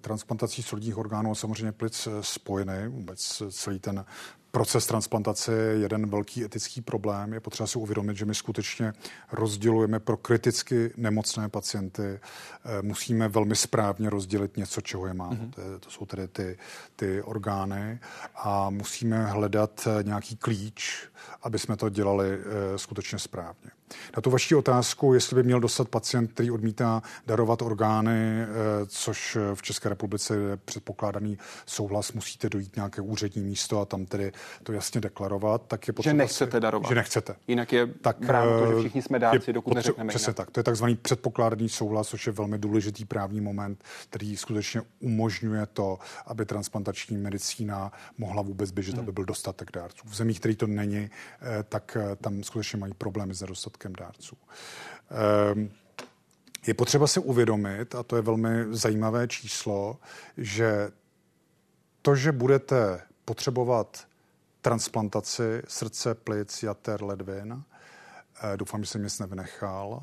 [0.00, 2.88] transplantací solidních orgánů a samozřejmě plic spojeny.
[2.88, 4.04] Vůbec celý ten
[4.50, 7.32] proces transplantace je jeden velký etický problém.
[7.32, 8.92] Je potřeba si uvědomit, že my skutečně
[9.32, 12.02] rozdělujeme pro kriticky nemocné pacienty.
[12.02, 15.32] Eh, musíme velmi správně rozdělit něco, čeho je málo.
[15.32, 15.50] Mm-hmm.
[15.50, 16.58] To, to jsou tedy ty,
[16.96, 18.00] ty orgány
[18.34, 21.08] a musíme hledat eh, nějaký klíč,
[21.42, 23.70] aby jsme to dělali eh, skutečně správně.
[24.16, 28.46] Na tu vaši otázku, jestli by měl dostat pacient, který odmítá darovat orgány,
[28.86, 34.32] což v České republice je předpokládaný souhlas, musíte dojít nějaké úřední místo a tam tedy
[34.62, 36.12] to jasně deklarovat, tak je potřeba...
[36.12, 36.88] Že nechcete darovat.
[36.88, 37.36] Že nechcete.
[37.48, 40.36] Jinak je tak, bráno to, že eh, všichni jsme dárci, dokud potře- neřekneme Přesně jinak.
[40.36, 40.50] tak.
[40.50, 45.98] To je takzvaný předpokládaný souhlas, což je velmi důležitý právní moment, který skutečně umožňuje to,
[46.26, 49.00] aby transplantační medicína mohla vůbec běžet, hmm.
[49.00, 50.02] aby byl dostatek dárců.
[50.04, 54.36] V zemích, který to není, eh, tak eh, tam skutečně mají problémy s nedostatkem dárců.
[55.10, 55.70] Ehm,
[56.66, 59.98] je potřeba si uvědomit, a to je velmi zajímavé číslo,
[60.36, 60.90] že
[62.02, 64.06] to, že budete potřebovat
[64.60, 67.62] transplantaci srdce, plic, jater, ledvin.
[68.42, 70.02] Eh, doufám, že jsem nic nevynechal.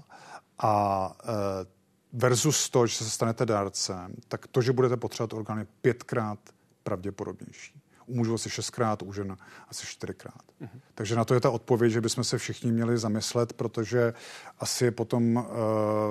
[0.60, 1.66] A eh,
[2.14, 6.40] versus to, že se stanete dárcem, tak to, že budete potřebovat orgány pětkrát
[6.84, 7.82] pravděpodobnější.
[8.08, 9.38] U mužů asi šestkrát, u žen
[9.70, 10.42] asi čtyřikrát.
[10.62, 10.80] Mm-hmm.
[10.96, 14.14] Takže na to je ta odpověď, že bychom se všichni měli zamyslet, protože
[14.60, 15.44] asi je potom uh,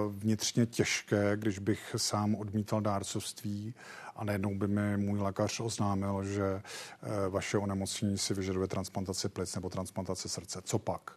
[0.08, 3.74] vnitřně těžké, když bych sám odmítal dárcovství
[4.16, 9.54] a najednou by mi můj lékař oznámil, že eh, vaše onemocnění si vyžaduje transplantaci plic
[9.54, 10.60] nebo transplantaci srdce.
[10.64, 11.10] Co pak?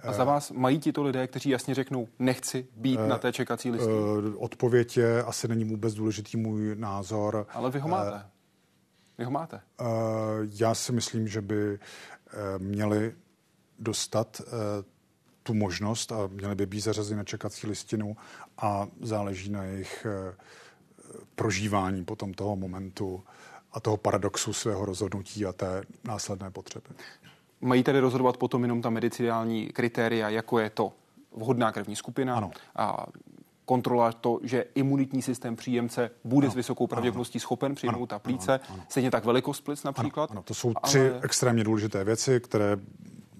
[0.00, 3.70] A za vás mají ti to lidé, kteří jasně řeknou, nechci být na té čekací
[3.70, 3.90] listě?
[3.90, 7.46] Eh, odpověď je, asi není vůbec důležitý můj názor.
[7.50, 8.22] Ale vy ho máte.
[9.12, 9.60] Eh, vy ho máte.
[10.60, 11.78] Já si myslím, že by
[12.58, 13.14] měli
[13.78, 14.42] dostat
[15.42, 18.16] tu možnost a měli by být zařazeni na čekací listinu
[18.58, 20.06] a záleží na jejich
[21.34, 23.24] prožívání potom toho momentu
[23.72, 26.86] a toho paradoxu svého rozhodnutí a té následné potřeby.
[27.60, 30.92] Mají tedy rozhodovat potom jenom ta medicinální kritéria, jako je to
[31.32, 32.50] vhodná krevní skupina ano.
[32.76, 33.06] a
[33.64, 36.52] kontrola to, že imunitní systém příjemce bude ano.
[36.52, 38.74] s vysokou pravděpodobností schopen přijmout ta plíce, ano.
[38.74, 38.82] Ano.
[38.88, 40.30] stejně tak velikost plic například.
[40.30, 40.38] Ano.
[40.38, 40.42] Ano.
[40.42, 41.20] To jsou tři ale...
[41.22, 42.76] extrémně důležité věci, které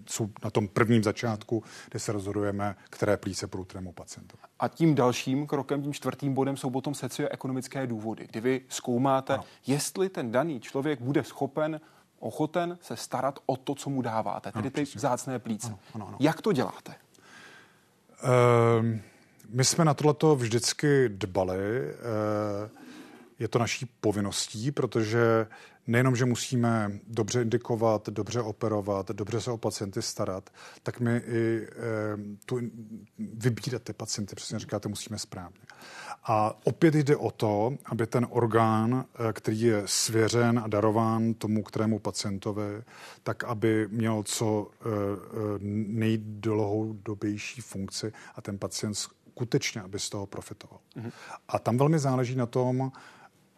[0.06, 4.42] jsou na tom prvním začátku, kde se rozhodujeme, které plíce budou kterému pacientovi.
[4.61, 9.44] A tím dalším krokem, tím čtvrtým bodem jsou potom socioekonomické důvody, kdy vy zkoumáte, ano.
[9.66, 11.80] jestli ten daný člověk bude schopen
[12.18, 15.66] ochoten se starat o to, co mu dáváte, tedy ano, ty vzácné plíce.
[15.66, 16.16] Ano, ano, ano.
[16.20, 16.94] Jak to děláte?
[18.22, 18.98] Uh,
[19.52, 21.80] my jsme na tohleto vždycky dbali.
[21.82, 22.70] Uh,
[23.38, 25.46] je to naší povinností, protože
[25.86, 30.50] nejenom, že musíme dobře indikovat, dobře operovat, dobře se o pacienty starat,
[30.82, 31.68] tak my i e,
[32.46, 32.60] tu,
[33.18, 35.60] vybírat ty pacienty, přesně říkáte, musíme správně.
[36.24, 41.62] A opět jde o to, aby ten orgán, eh, který je svěřen a darován tomu,
[41.62, 42.82] kterému pacientovi,
[43.22, 44.70] tak aby měl co
[45.88, 48.96] nejdlouhodobější funkci a ten pacient
[49.42, 50.78] skutečně, aby z toho profitoval.
[50.96, 51.12] Mm-hmm.
[51.48, 52.92] A tam velmi záleží na tom,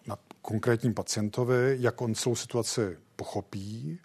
[0.07, 3.99] na konkrétním pacientovi, jak on celou situaci pochopí,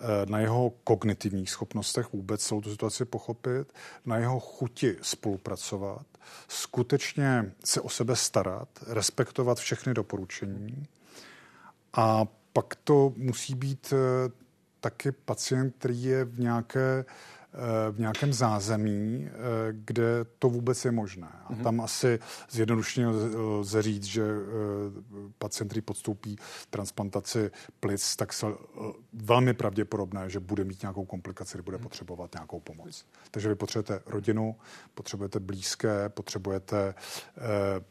[0.00, 3.72] eh, na jeho kognitivních schopnostech vůbec celou tu situaci pochopit,
[4.06, 6.06] na jeho chuti spolupracovat,
[6.48, 10.86] skutečně se o sebe starat, respektovat všechny doporučení
[11.92, 14.32] a pak to musí být eh,
[14.80, 17.35] taky pacient, který je v nějaké Eh,
[17.90, 19.32] v nějakém zázemí, eh,
[19.70, 21.28] kde to vůbec je možné.
[21.44, 21.62] A mm-hmm.
[21.62, 22.18] tam asi
[22.50, 24.32] zjednodušeně lze říct, že eh,
[25.38, 26.36] pacient, který podstoupí
[26.70, 28.46] transplantaci plic, tak se
[29.12, 31.82] velmi pravděpodobné, že bude mít nějakou komplikaci, bude mm-hmm.
[31.82, 33.06] potřebovat nějakou pomoc.
[33.30, 34.56] Takže vy potřebujete rodinu,
[34.94, 36.94] potřebujete blízké, potřebujete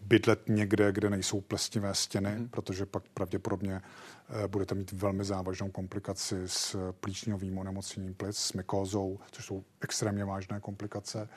[0.01, 2.49] bydlet někde, kde nejsou plesnivé stěny, mm-hmm.
[2.49, 4.14] protože pak pravděpodobně Eh,
[4.47, 10.59] budete mít velmi závažnou komplikaci s plíčňovým onemocněním plic, s mykózou, což jsou extrémně vážné
[10.59, 11.29] komplikace,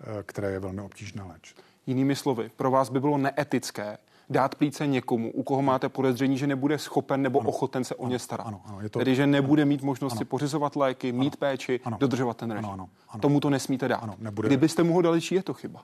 [0.00, 1.62] eh, které je velmi obtížné léčit.
[1.86, 3.98] Jinými slovy, pro vás by bylo neetické
[4.30, 8.08] dát plíce někomu, u koho máte podezření, že nebude schopen nebo ano, ochoten se o
[8.08, 8.46] ně starat.
[8.46, 11.36] Ano, ano, je to, Tedy, že nebude mít možnost ano, si pořizovat léky, ano, mít
[11.36, 12.64] péči, ano, dodržovat ten režim.
[12.64, 13.96] Ano, ano, ano, Tomu to nesmíte dát.
[13.96, 14.48] Ano, nebude.
[14.48, 15.82] Kdybyste mu ho dali, či je to chyba?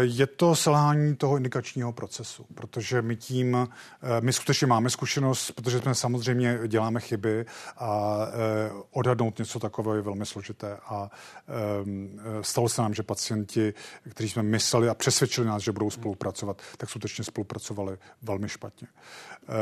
[0.00, 5.78] Je to selhání toho indikačního procesu, protože my tím, eh, my skutečně máme zkušenost, protože
[5.78, 11.10] jsme samozřejmě děláme chyby a eh, odhadnout něco takového je velmi složité a
[11.48, 13.74] ehm, stalo se nám, že pacienti,
[14.10, 18.88] kteří jsme mysleli a přesvědčili nás, že budou spolupracovat, tak skutečně spolupracovali velmi špatně.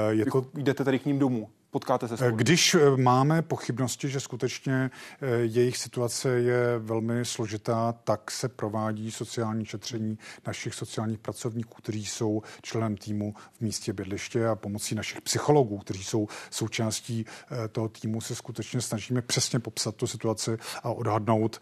[0.09, 0.47] Je to...
[0.55, 1.49] Jdete tady k ním domů?
[1.75, 2.37] Potkáte se spolu?
[2.37, 9.11] Když eh, máme pochybnosti, že skutečně eh, jejich situace je velmi složitá, tak se provádí
[9.11, 15.21] sociální šetření našich sociálních pracovníků, kteří jsou členem týmu v místě bydliště a pomocí našich
[15.21, 20.91] psychologů, kteří jsou součástí eh, toho týmu, se skutečně snažíme přesně popsat tu situaci a
[20.91, 21.61] odhadnout,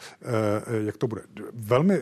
[0.87, 1.23] jak to bude.
[1.53, 2.01] Velmi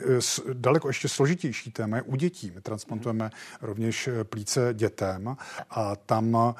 [0.52, 2.52] daleko ještě složitější téma je u dětí.
[2.54, 5.36] My transplantujeme rovněž plíce dětem
[5.70, 6.54] a tam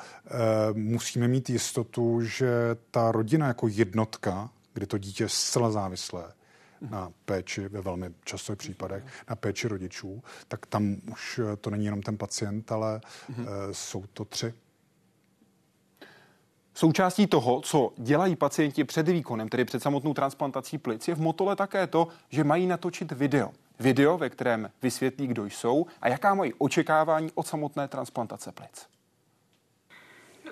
[0.75, 6.33] musíme mít mít jistotu, že ta rodina jako jednotka, kdy to dítě je zcela závislé
[6.91, 12.03] na péči ve velmi častých případech, na péči rodičů, tak tam už to není jenom
[12.03, 13.47] ten pacient, ale mm-hmm.
[13.73, 14.55] jsou to tři.
[16.75, 21.57] Součástí toho, co dělají pacienti před výkonem, tedy před samotnou transplantací plic, je v Motole
[21.57, 23.53] také to, že mají natočit video.
[23.79, 28.87] Video, ve kterém vysvětlí, kdo jsou a jaká mají očekávání od samotné transplantace plic.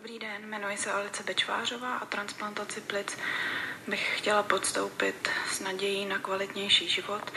[0.09, 3.19] Dobrý den, jmenuji se Alice Bečvářová a transplantaci plic
[3.87, 7.33] bych chtěla podstoupit s nadějí na kvalitnější život.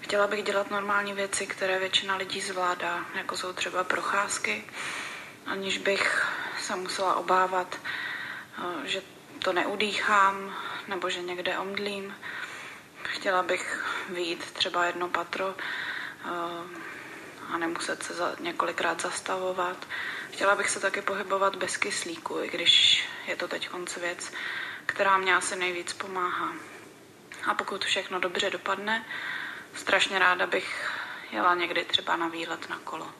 [0.00, 4.64] Chtěla bych dělat normální věci, které většina lidí zvládá, jako jsou třeba procházky,
[5.46, 6.26] aniž bych
[6.60, 7.80] se musela obávat,
[8.58, 9.02] eh, že
[9.38, 10.56] to neudýchám
[10.88, 12.14] nebo že někde omdlím.
[13.02, 16.28] Chtěla bych vyjít třeba jedno patro eh,
[17.48, 19.86] a nemuset se několikrát zastavovat.
[20.32, 24.32] Chtěla bych se taky pohybovat bez kyslíku, i když je to teď konc věc,
[24.86, 26.52] která mě asi nejvíc pomáhá.
[27.46, 29.04] A pokud všechno dobře dopadne,
[29.74, 30.90] strašně ráda bych
[31.32, 33.10] jela někdy třeba na výlet na kolo.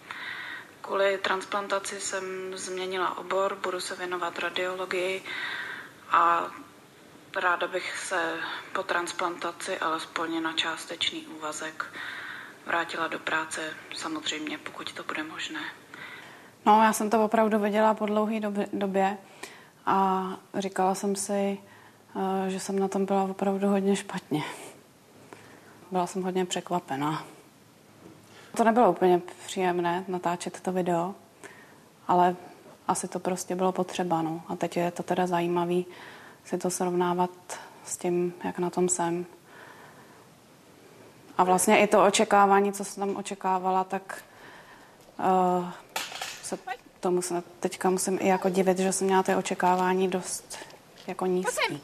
[0.81, 5.25] Kvůli transplantaci jsem změnila obor, budu se věnovat radiologii
[6.11, 6.51] a
[7.37, 8.40] ráda bych se
[8.73, 11.87] po transplantaci alespoň na částečný úvazek
[12.66, 15.61] vrátila do práce, samozřejmě, pokud to bude možné.
[16.66, 18.40] No, já jsem to opravdu viděla po dlouhé
[18.72, 19.18] době
[19.87, 21.59] a říkala jsem si,
[22.16, 24.42] eh, že jsem na tom byla opravdu hodně špatně.
[25.90, 27.24] Byla jsem hodně překvapená.
[28.57, 31.14] To nebylo úplně příjemné natáčet to video,
[32.09, 32.37] ale
[32.88, 34.22] asi to prostě bylo potřeba.
[34.22, 34.42] No.
[34.48, 35.87] A teď je to teda zajímavý
[36.44, 37.31] si to srovnávat
[37.85, 39.26] s tím, jak na tom jsem.
[41.38, 44.24] A vlastně i to očekávání, co jsem tam očekávala, tak
[45.18, 45.68] uh,
[46.47, 46.59] se
[47.01, 50.59] tomu se teďka musím i jako divit, že jsem měla ty očekávání dost
[51.07, 51.81] jako nízký.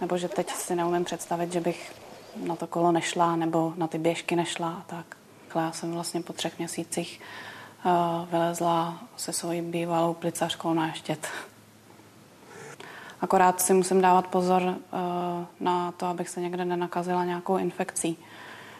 [0.00, 1.92] Nebo že teď si neumím představit, že bych
[2.36, 5.16] na to kolo nešla, nebo na ty běžky nešla a tak.
[5.54, 7.20] Já jsem vlastně po třech měsících
[7.84, 7.92] uh,
[8.30, 11.28] vylezla se svojí bývalou plicařkou na ještět.
[13.20, 14.74] Akorát si musím dávat pozor uh,
[15.60, 18.18] na to, abych se někde nenakazila nějakou infekcí.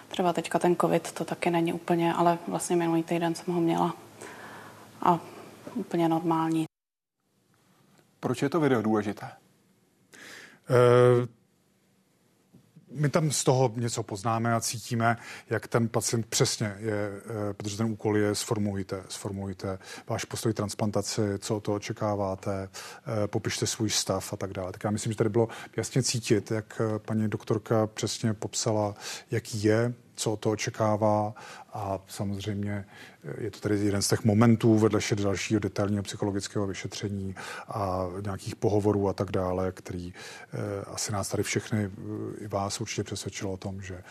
[0.08, 3.94] Třeba teďka ten covid to taky není úplně, ale vlastně minulý týden jsem ho měla
[5.02, 5.20] a
[5.74, 6.64] úplně normální.
[8.20, 9.30] Proč je to video důležité?
[10.70, 11.26] Uh,
[12.94, 15.16] my tam z toho něco poznáme a cítíme,
[15.50, 17.10] jak ten pacient přesně je,
[17.50, 23.66] eh, protože ten úkol je sformulujte, sformulujte váš postoj transplantaci, co to očekáváte, eh, popište
[23.66, 24.72] svůj stav a tak dále.
[24.72, 28.94] Tak já myslím, že tady bylo jasně cítit, jak paní doktorka přesně popsala,
[29.30, 31.34] jaký je co to očekává
[31.72, 32.84] a samozřejmě
[33.38, 37.34] je to tady jeden z těch momentů vedle dalšího detailního psychologického vyšetření
[37.68, 42.80] a nějakých pohovorů a tak dále, který eh, asi nás tady všechny eh, i vás
[42.80, 44.02] určitě přesvědčilo o tom, že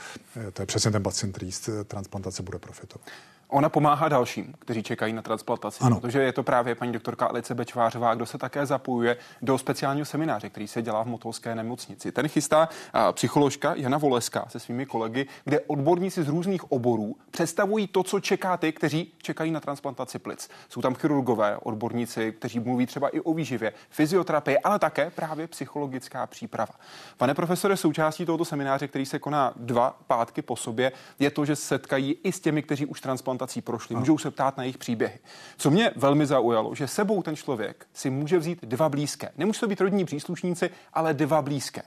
[0.47, 3.07] eh, to je přesně ten pacient, který z transplantace bude profitovat.
[3.51, 5.99] Ona pomáhá dalším, kteří čekají na transplantaci, ano.
[5.99, 10.49] protože je to právě paní doktorka Alice Bečvářová, kdo se také zapojuje do speciálního semináře,
[10.49, 12.11] který se dělá v Motolské nemocnici.
[12.11, 12.69] Ten chystá
[13.11, 18.57] psycholožka Jana Voleska se svými kolegy, kde odborníci z různých oborů představují to, co čeká
[18.57, 20.49] ty, kteří čekají na transplantaci plic.
[20.69, 26.27] Jsou tam chirurgové, odborníci, kteří mluví třeba i o výživě, fyzioterapii, ale také právě psychologická
[26.27, 26.73] příprava.
[27.17, 31.55] Pane profesore, součástí tohoto semináře, který se koná dva pátky po sobě, je to, že
[31.55, 35.19] setkají i s těmi, kteří už transplantaci transplantací prošli, můžou se ptát na jejich příběhy.
[35.57, 39.31] Co mě velmi zaujalo, že sebou ten člověk si může vzít dva blízké.
[39.37, 41.81] Nemusí to být rodní příslušníci, ale dva blízké.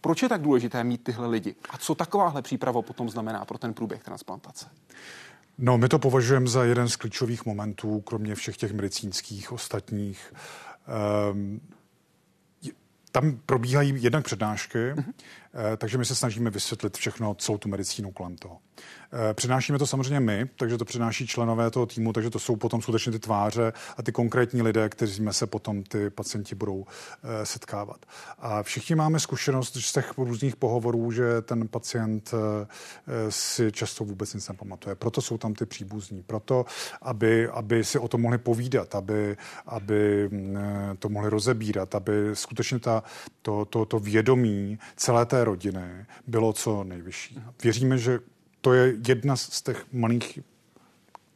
[0.00, 1.54] Proč je tak důležité mít tyhle lidi?
[1.70, 4.66] A co takováhle příprava potom znamená pro ten průběh transplantace?
[5.58, 10.32] No, my to považujeme za jeden z klíčových momentů, kromě všech těch medicínských ostatních.
[11.32, 11.60] Um,
[13.12, 15.12] tam probíhají jednak přednášky, mm-hmm.
[15.76, 18.58] takže my se snažíme vysvětlit všechno, celou tu medicínu kolem toho.
[19.34, 23.12] Přinášíme to samozřejmě my, takže to přináší členové toho týmu, takže to jsou potom skutečně
[23.12, 26.86] ty tváře a ty konkrétní lidé, kteří se potom ty pacienti budou
[27.44, 28.06] setkávat.
[28.38, 32.34] A všichni máme zkušenost z těch různých pohovorů, že ten pacient
[33.28, 34.94] si často vůbec nic nepamatuje.
[34.94, 36.64] Proto jsou tam ty příbuzní, proto,
[37.02, 40.56] aby, aby si o tom mohli povídat, aby, aby mm,
[40.98, 43.02] to mohli rozebírat, aby skutečně ta,
[43.42, 47.38] to, to, to vědomí celé té rodiny bylo co nejvyšší.
[47.62, 48.20] Věříme, že
[48.64, 50.38] to je jedna z těch malých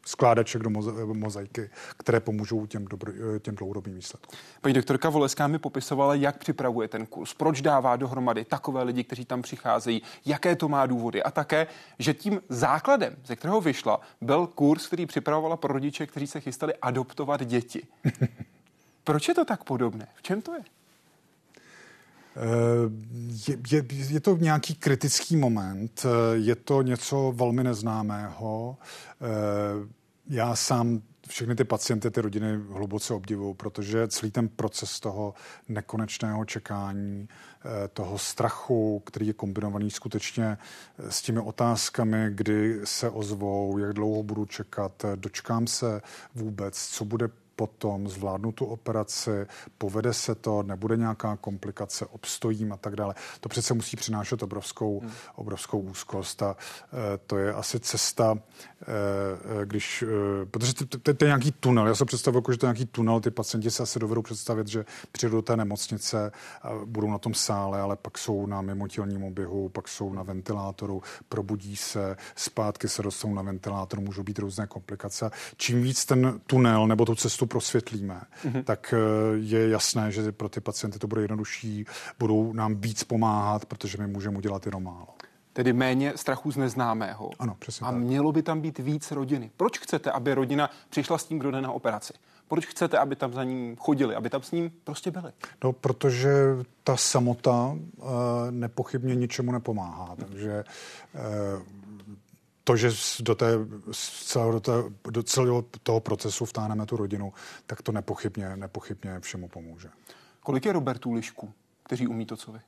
[0.07, 0.71] skládaček do
[1.15, 4.39] mozaiky, které pomůžou těm, dobro, těm dlouhodobým výsledkům.
[4.61, 9.25] Paní doktorka Voleská mi popisovala, jak připravuje ten kurz, proč dává dohromady takové lidi, kteří
[9.25, 11.67] tam přicházejí, jaké to má důvody a také,
[11.99, 16.75] že tím základem, ze kterého vyšla, byl kurz, který připravovala pro rodiče, kteří se chystali
[16.83, 17.87] adoptovat děti.
[19.05, 20.09] proč je to tak podobné?
[20.15, 20.61] V čem to je?
[23.49, 28.77] Je, je, je to nějaký kritický moment, je to něco velmi neznámého.
[30.29, 35.35] Já sám všechny ty pacienty, ty rodiny hluboce obdivuju, protože celý ten proces toho
[35.69, 40.59] nekonečného čekání, eh, toho strachu, který je kombinovaný skutečně
[40.99, 46.03] eh, s těmi otázkami, kdy se ozvou, jak dlouho budu čekat, eh, dočkám se
[46.35, 49.47] vůbec, co bude potom, zvládnu tu operaci,
[49.79, 53.15] povede se to, nebude nějaká komplikace, obstojím a tak dále.
[53.41, 55.11] To přece musí přinášet obrovskou, hmm.
[55.35, 61.25] obrovskou úzkost a e, to je asi cesta, e, když, e, protože to, to, to
[61.25, 63.83] je nějaký tunel, já se představuji, jako, že to je nějaký tunel, ty pacienti se
[63.83, 68.19] asi dovedou představit, že přijdou do té nemocnice, a budou na tom sále, ale pak
[68.19, 74.01] jsou na mimotělním oběhu, pak jsou na ventilátoru, probudí se, zpátky se dostanou na ventilátor,
[74.01, 75.31] můžou být různé komplikace.
[75.57, 78.65] Čím víc ten tunel nebo tu cestu prosvětlíme, mm-hmm.
[78.65, 78.99] tak eh,
[79.37, 81.85] je jasné, že pro ty pacienty to bude jednodušší,
[82.19, 85.09] budou nám víc pomáhat, protože my můžeme udělat jenom málo.
[85.53, 87.31] Tedy méně strachu z neznámého.
[87.39, 88.01] Ano, přesně A tak.
[88.01, 89.51] mělo by tam být víc rodiny.
[89.57, 92.13] Proč chcete, aby rodina přišla s tím, kdo jde na operaci?
[92.49, 95.33] Proč chcete, aby tam za ním chodili, aby tam s ním prostě byli?
[95.65, 96.31] No, protože
[96.85, 98.09] ta samota uh,
[98.51, 100.17] nepochybně ničemu nepomáhá.
[100.17, 100.65] Takže
[101.15, 101.63] uh,
[102.69, 103.47] to, že do, té,
[103.93, 104.73] celého, do, té,
[105.11, 107.33] do celého toho procesu vtáneme tu rodinu,
[107.67, 109.89] tak to nepochybně, nepochybně všemu pomůže.
[110.41, 111.53] Kolik je Robertů lišků,
[111.83, 112.59] kteří umí to, co vy?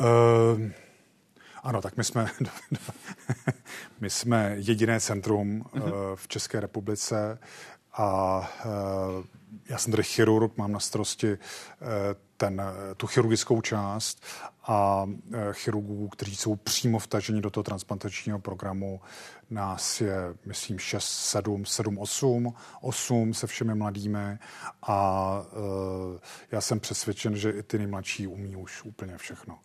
[0.00, 0.70] Uh,
[1.62, 2.26] ano, tak my jsme,
[4.00, 5.82] my jsme jediné centrum uh-huh.
[5.82, 7.38] uh, v České republice
[7.92, 9.24] a uh,
[9.68, 11.38] já jsem tady chirurg, mám na starosti uh,
[12.36, 12.62] ten,
[12.96, 14.22] tu chirurgickou část
[14.66, 19.00] a e, chirurgů, kteří jsou přímo vtaženi do toho transplantačního programu,
[19.50, 24.38] nás je, myslím, 6, 7, 7, 8, 8 se všemi mladými
[24.82, 26.18] a uh,
[26.52, 29.58] já jsem přesvědčen, že i ty nejmladší umí už úplně všechno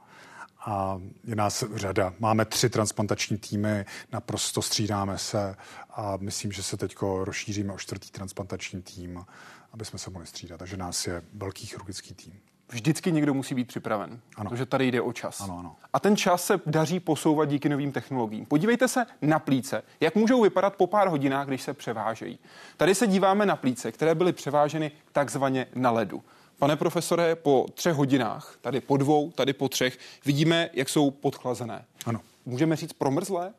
[0.66, 2.14] a je nás řada.
[2.20, 5.56] Máme tři transplantační týmy, naprosto střídáme se
[5.90, 9.26] a myslím, že se teď rozšíříme o čtvrtý transplantační tým,
[9.74, 10.60] aby jsme se mohli střídat.
[10.60, 12.34] Takže nás je velký chirurgický tým
[12.70, 14.50] vždycky někdo musí být připraven, ano.
[14.50, 15.42] protože tady jde o čas.
[15.42, 15.76] Ano, ano.
[15.94, 18.46] A ten čas se daří posouvat díky novým technologiím.
[18.46, 22.40] Podívejte se na plíce, jak můžou vypadat po pár hodinách, když se převážejí.
[22.78, 26.24] Tady se díváme na plíce, které byly převáženy takzvaně na ledu.
[26.60, 31.86] Pane profesore, po třech hodinách, tady po dvou, tady po třech, vidíme, jak jsou podchlazené.
[32.06, 32.22] Ano.
[32.46, 33.54] Můžeme říct promrzlé?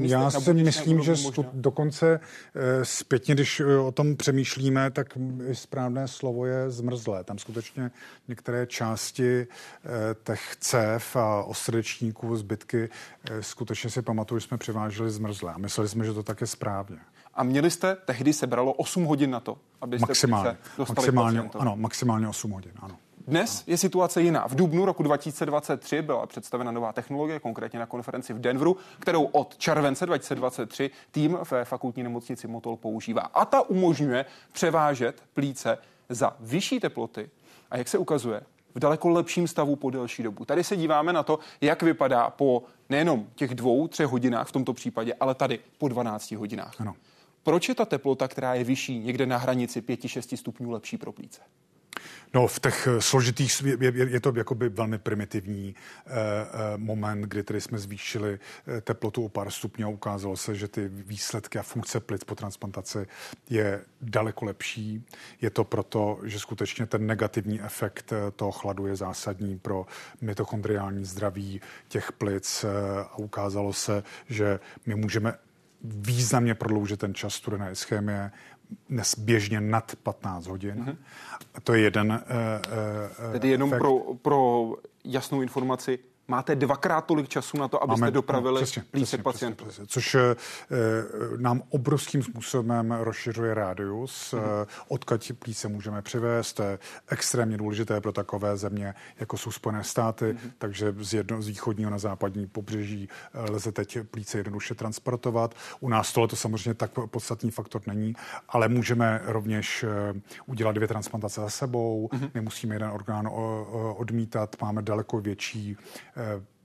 [0.00, 2.20] Já si myslím, že stu, dokonce
[2.54, 5.18] eh, zpětně, když eh, o tom přemýšlíme, tak
[5.52, 7.24] správné slovo je zmrzlé.
[7.24, 7.90] Tam skutečně
[8.28, 9.46] některé části eh,
[10.24, 12.88] těch cév a osrdečníků, zbytky,
[13.40, 15.52] skutečně si pamatuju, že jsme převáželi zmrzlé.
[15.52, 16.98] A mysleli jsme, že to tak je správně.
[17.34, 22.28] A měli jste, tehdy sebralo 8 hodin na to, abyste maximálně, dostali maximálně, Ano, maximálně
[22.28, 22.96] 8 hodin, ano.
[23.30, 24.46] Dnes je situace jiná.
[24.48, 29.56] V dubnu roku 2023 byla představena nová technologie, konkrétně na konferenci v Denveru, kterou od
[29.56, 33.20] července 2023 tým ve fakultní nemocnici Motol používá.
[33.20, 37.30] A ta umožňuje převážet plíce za vyšší teploty
[37.70, 38.40] a jak se ukazuje,
[38.74, 40.44] v daleko lepším stavu po delší dobu.
[40.44, 44.72] Tady se díváme na to, jak vypadá po nejenom těch dvou, třech hodinách v tomto
[44.72, 46.80] případě, ale tady po 12 hodinách.
[46.80, 46.94] Ano.
[47.42, 51.40] Proč je ta teplota, která je vyšší, někde na hranici 5-6 stupňů lepší pro plíce?
[52.34, 57.42] No, v těch eh, složitých, je, je to jakoby velmi primitivní eh, eh, moment, kdy
[57.42, 61.62] tedy jsme zvýšili eh, teplotu o pár stupňů a ukázalo se, že ty výsledky a
[61.62, 63.06] funkce plic po transplantaci
[63.50, 65.04] je daleko lepší.
[65.40, 69.86] Je to proto, že skutečně ten negativní efekt toho chladu je zásadní pro
[70.20, 72.64] mitochondriální zdraví těch plic
[73.10, 75.34] a ukázalo se, že my můžeme
[75.84, 78.30] významně prodloužit ten čas studené ischémie,
[78.88, 80.74] dnes běžně nad 15 hodin.
[80.74, 80.96] Mm-hmm.
[81.64, 84.72] To je jeden uh, Tedy jenom pro, pro
[85.04, 85.98] jasnou informaci,
[86.30, 89.64] máte dvakrát tolik času na to, abyste Máme, dopravili no, přesně, pacientů.
[89.64, 89.86] Přesně, přesně.
[89.86, 90.36] Což e,
[91.36, 94.66] nám obrovským způsobem rozšiřuje rádius, mm-hmm.
[94.88, 96.52] odkud plíce můžeme přivést.
[96.52, 96.78] To je
[97.08, 100.50] extrémně důležité pro takové země, jako jsou Spojené státy, mm-hmm.
[100.58, 103.08] takže z, jedno, z východního na západní pobřeží
[103.50, 105.54] lze teď plíce jednoduše transportovat.
[105.80, 108.14] U nás tohle to samozřejmě tak podstatný faktor není,
[108.48, 109.84] ale můžeme rovněž
[110.46, 112.30] udělat dvě transplantace za sebou, mm-hmm.
[112.34, 113.28] nemusíme jeden orgán
[113.96, 115.76] odmítat, máme daleko větší
[116.19, 116.19] Eh,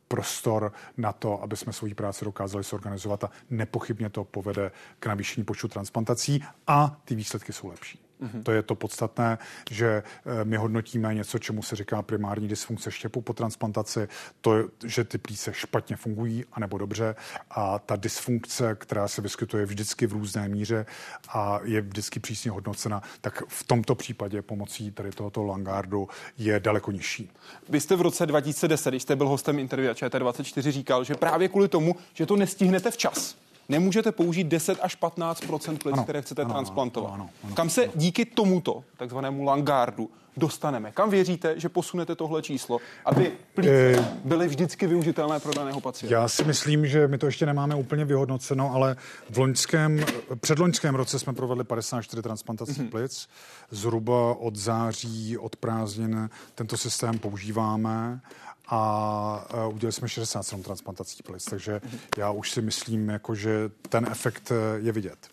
[0.07, 5.45] prostor na to, aby jsme svoji práci dokázali zorganizovat a nepochybně to povede k navýšení
[5.45, 8.04] počtu transplantací a ty výsledky jsou lepší.
[8.21, 8.43] Mm-hmm.
[8.43, 9.37] To je to podstatné,
[9.71, 14.07] že eh, my hodnotíme něco, čemu se říká primární dysfunkce štěpu po transplantaci,
[14.41, 17.15] to, že ty plíce špatně fungují, anebo dobře.
[17.49, 20.85] A ta dysfunkce, která se vyskytuje vždycky v různé míře
[21.29, 26.91] a je vždycky přísně hodnocena, tak v tomto případě pomocí tady tohoto Langardu je daleko
[26.91, 27.31] nižší.
[27.69, 31.67] Vy jste v roce 2010, když jste byl hostem interview ČT24, říkal, že právě kvůli
[31.67, 33.35] tomu, že to nestihnete včas,
[33.69, 37.13] nemůžete použít 10 až 15% plic, ano, které chcete ano, transplantovat.
[37.13, 40.91] Ano, ano, ano, Kam se díky tomuto takzvanému Langardu dostaneme?
[40.91, 46.15] Kam věříte, že posunete tohle číslo, aby plíce eh, byly vždycky využitelné pro daného pacienta?
[46.15, 48.95] Já si myslím, že my to ještě nemáme úplně vyhodnoceno, ale
[49.29, 50.05] v loňském,
[50.41, 52.89] předloňském roce jsme provedli 54 transplantací mm-hmm.
[52.89, 53.27] plic.
[53.71, 58.21] Zhruba od září, od prázdnin tento systém používáme
[58.67, 61.81] a uh, udělali jsme 67 transplantací plic, takže
[62.17, 65.27] já už si myslím, jako, že ten efekt e, je vidět.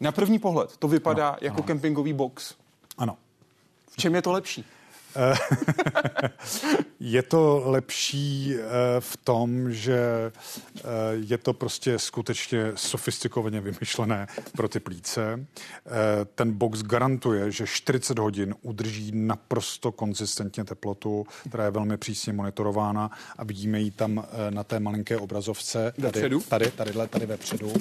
[0.00, 1.66] Na první pohled to vypadá ano, jako ano.
[1.66, 2.54] kempingový box.
[2.98, 3.16] Ano.
[3.90, 4.64] V čem je to lepší?
[7.00, 8.60] je to lepší eh,
[9.00, 10.32] v tom, že
[10.76, 15.46] eh, je to prostě skutečně sofistikovaně vymyšlené pro ty plíce.
[15.86, 15.90] Eh,
[16.34, 23.10] ten box garantuje, že 40 hodin udrží naprosto konzistentně teplotu, která je velmi přísně monitorována
[23.38, 25.92] a vidíme ji tam na té malinké obrazovce.
[26.00, 27.72] Tady, tady, tady, tady, tady vepředu.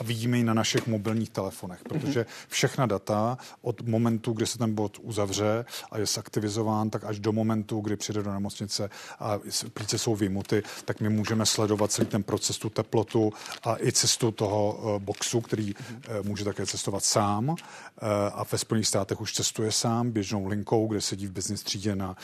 [0.00, 2.28] A vidíme ji na našich mobilních telefonech, protože mhm.
[2.48, 7.18] všechna data od momentu, kdy se ten bod uzavře a je zaktivizován, sledován, tak až
[7.18, 9.38] do momentu, kdy přijde do nemocnice a
[9.74, 13.32] plíce jsou vymuty, tak my můžeme sledovat celý ten proces, tu teplotu
[13.64, 16.22] a i cestu toho eh, boxu, který mm-hmm.
[16.22, 17.50] může také cestovat sám.
[17.50, 21.96] Eh, a ve Spojených státech už cestuje sám běžnou linkou, kde sedí v business třídě
[21.96, 22.16] na,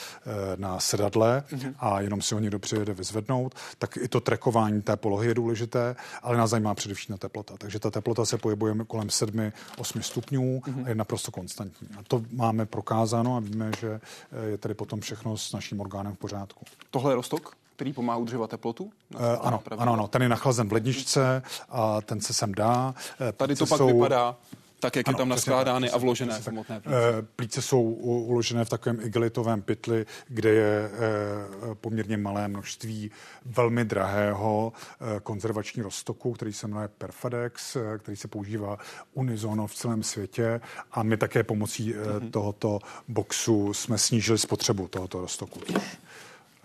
[0.57, 1.75] na sedadle mm-hmm.
[1.79, 3.55] a jenom si ho někdo přijede vyzvednout.
[3.79, 7.55] Tak i to trekování té polohy je důležité, ale nás zajímá především na teplota.
[7.59, 9.53] Takže ta teplota se pohybuje kolem 7-8
[10.01, 11.89] stupňů a je naprosto konstantní.
[11.99, 14.01] A to máme prokázáno a víme, že
[14.47, 16.65] je tady potom všechno s naším orgánem v pořádku.
[16.91, 17.57] Tohle je rostok?
[17.77, 18.85] který pomáhá udržovat teplotu?
[18.85, 22.95] Uh, ano, ano, ano, ten je nachlazen v ledničce a ten se sem dá.
[23.37, 23.87] Tady to pak jsou...
[23.87, 24.37] vypadá
[24.81, 26.97] tak, jak ano, je tam naskládány a vložené přesně, samotné plíce.
[27.19, 33.11] Eh, plíce jsou uložené v takovém igelitovém pytli, kde je eh, poměrně malé množství
[33.45, 38.79] velmi drahého eh, konzervační roztoku, který se jmenuje Perfadex, který se používá
[39.15, 40.61] unizono v celém světě
[40.93, 42.31] a my také pomocí mm-hmm.
[42.31, 45.61] tohoto boxu jsme snížili spotřebu tohoto roztoku.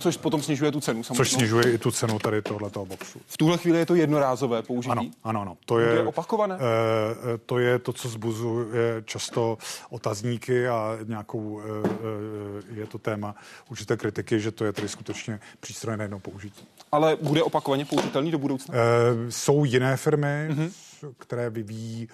[0.04, 1.04] Což potom snižuje tu cenu.
[1.04, 1.18] Samozřejmě.
[1.18, 3.20] Což snižuje i tu cenu tady tohoto boxu.
[3.28, 4.92] V tuhle chvíli je to jednorázové použití?
[4.92, 5.58] Ano, ano, ano.
[5.66, 6.56] To je, je opakované?
[6.56, 9.58] E, to je to, co zbuzuje často
[9.90, 13.36] otazníky a nějakou, e, je to téma
[13.70, 16.68] určité kritiky, že to je tedy skutečně přístroj na jedno použití.
[16.92, 18.76] Ale bude opakovaně použitelný do budoucna?
[18.76, 20.72] E, jsou jiné firmy, mm-hmm
[21.18, 22.08] které vyvíjí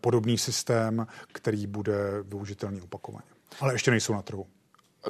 [0.00, 3.26] podobný systém, který bude využitelný opakovaně.
[3.60, 4.46] Ale ještě nejsou na trhu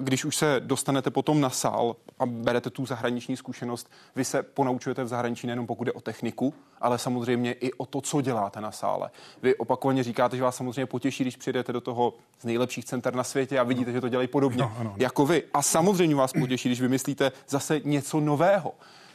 [0.01, 5.05] když už se dostanete potom na sál a berete tu zahraniční zkušenost, vy se ponaučujete
[5.05, 8.73] v zahraničí nejenom pokud jde o techniku, ale samozřejmě i o to, co děláte na
[8.73, 9.11] sále.
[9.43, 13.25] Vy opakovaně říkáte, že vás samozřejmě potěší, když přijdete do toho z nejlepších center na
[13.25, 14.95] světě a vidíte, že to dělají podobně no, ano, ano.
[14.97, 15.43] jako vy.
[15.55, 18.75] A samozřejmě vás potěší, když vymyslíte zase něco nového.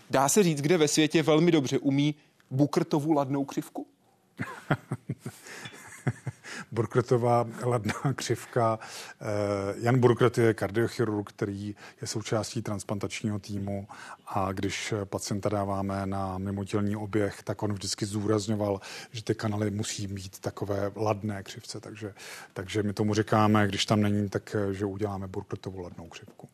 [0.09, 2.15] Dá se říct, kde ve světě velmi dobře umí
[2.51, 3.87] Bukrtovu ladnou křivku?
[6.71, 8.79] Burkretová ladná křivka.
[9.21, 9.25] Eh,
[9.77, 13.87] Jan Burkret je kardiochirurg, který je součástí transplantačního týmu
[14.27, 20.07] a když pacienta dáváme na mimotělní oběh, tak on vždycky zdůrazňoval, že ty kanály musí
[20.07, 22.13] mít takové ladné křivce, takže,
[22.53, 26.49] takže my tomu říkáme, když tam není, tak eh, že uděláme Burkretovu ladnou křivku.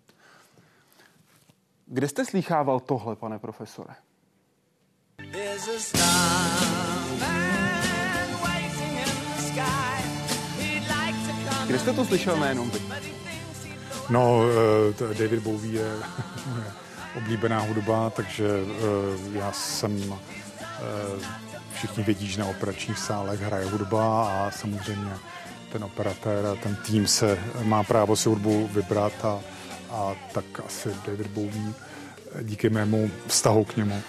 [1.85, 3.95] Kde jste slýchával tohle, pane profesore?
[5.31, 7.54] There's a star
[11.67, 12.81] Kde jste to slyšel nejenom vy?
[14.09, 14.37] No,
[15.01, 15.91] uh, David Bowie je
[17.17, 20.17] oblíbená hudba, takže uh, já jsem, uh,
[21.73, 25.11] všichni vědí, že na operačních sálech hraje hudba a samozřejmě
[25.71, 29.39] ten operatér a ten tým se má právo si hudbu vybrat a,
[29.91, 31.73] a tak asi David Bowie
[32.41, 34.01] díky mému vztahu k němu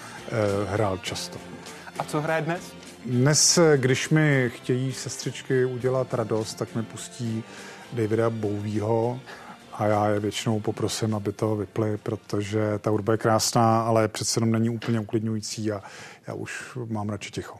[0.69, 1.37] hrál často.
[1.99, 2.76] A co hraje dnes?
[3.07, 7.43] Dnes, když mi chtějí sestřičky udělat radost, tak mi pustí
[7.93, 9.19] Davida Bowieho
[9.73, 14.37] a já je většinou poprosím, aby to vypli, protože ta hudba je krásná, ale přece
[14.37, 15.83] jenom není úplně uklidňující a
[16.27, 17.57] já už mám radši ticho.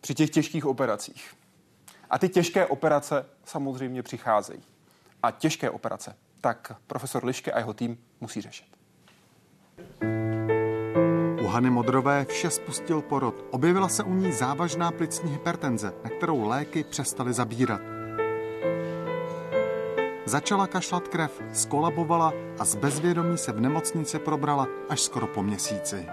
[0.00, 1.34] Při těch těžkých operacích.
[2.10, 4.62] A ty těžké operace samozřejmě přicházejí.
[5.22, 8.66] A těžké operace tak profesor Liške a jeho tým musí řešit.
[10.02, 10.15] U
[11.56, 13.44] Hany Modrové vše spustil porod.
[13.50, 17.80] Objevila se u ní závažná plicní hypertenze, na kterou léky přestaly zabírat.
[20.24, 26.06] Začala kašlat krev, skolabovala a z bezvědomí se v nemocnici probrala až skoro po měsíci.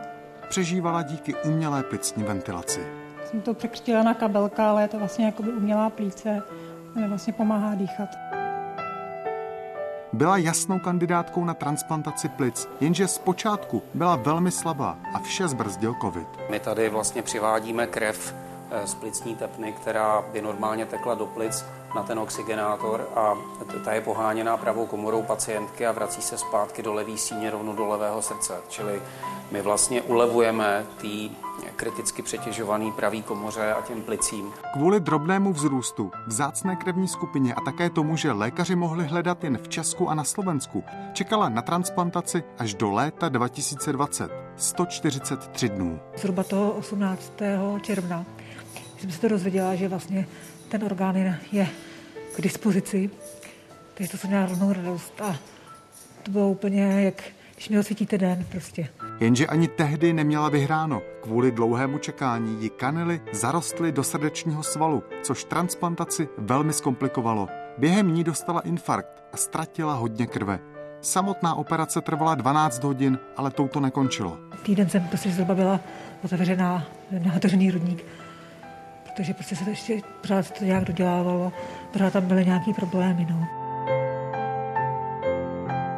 [0.49, 2.87] Přežívala díky umělé plicní ventilaci.
[3.25, 6.43] Jsem to překřtila na kabelka, ale je to vlastně jako umělá plíce,
[7.07, 8.22] vlastně pomáhá dýchat.
[10.13, 16.27] Byla jasnou kandidátkou na transplantaci plic, jenže zpočátku byla velmi slabá a vše zbrzdil covid.
[16.49, 18.35] My tady vlastně přivádíme krev
[18.71, 23.37] eh, z plicní tepny, která by normálně tekla do plic na ten oxygenátor a
[23.85, 27.87] ta je poháněná pravou komorou pacientky a vrací se zpátky do levý síně rovno do
[27.87, 28.53] levého srdce.
[28.69, 29.01] Čili
[29.53, 31.29] my vlastně ulevujeme tý
[31.75, 34.51] kriticky přetěžovaný pravý komoře a těm plicím.
[34.73, 39.67] Kvůli drobnému vzrůstu, vzácné krevní skupině a také tomu, že lékaři mohli hledat jen v
[39.67, 40.83] Česku a na Slovensku,
[41.13, 44.31] čekala na transplantaci až do léta 2020.
[44.57, 45.99] 143 dnů.
[46.17, 47.33] Zhruba toho 18.
[47.81, 48.25] června
[48.97, 50.27] jsem se to dozvěděla, že vlastně
[50.69, 51.15] ten orgán
[51.51, 51.69] je
[52.35, 53.09] k dispozici.
[53.93, 55.35] Takže to jsem měla rovnou radost a
[56.23, 57.23] to bylo úplně jak
[57.55, 58.89] když mi osvítíte den prostě.
[59.23, 61.01] Jenže ani tehdy neměla vyhráno.
[61.21, 67.47] Kvůli dlouhému čekání ji kanely zarostly do srdečního svalu, což transplantaci velmi zkomplikovalo.
[67.77, 70.59] Během ní dostala infarkt a ztratila hodně krve.
[71.01, 74.37] Samotná operace trvala 12 hodin, ale touto nekončilo.
[74.63, 75.79] Týden jsem prostě zhruba byla
[76.23, 76.83] otevřená
[77.25, 78.05] na otevřený rudník,
[79.03, 81.53] protože prostě se to ještě pořád to nějak dodělávalo,
[81.93, 83.27] pořád tam byly nějaké problémy.
[83.29, 83.47] No.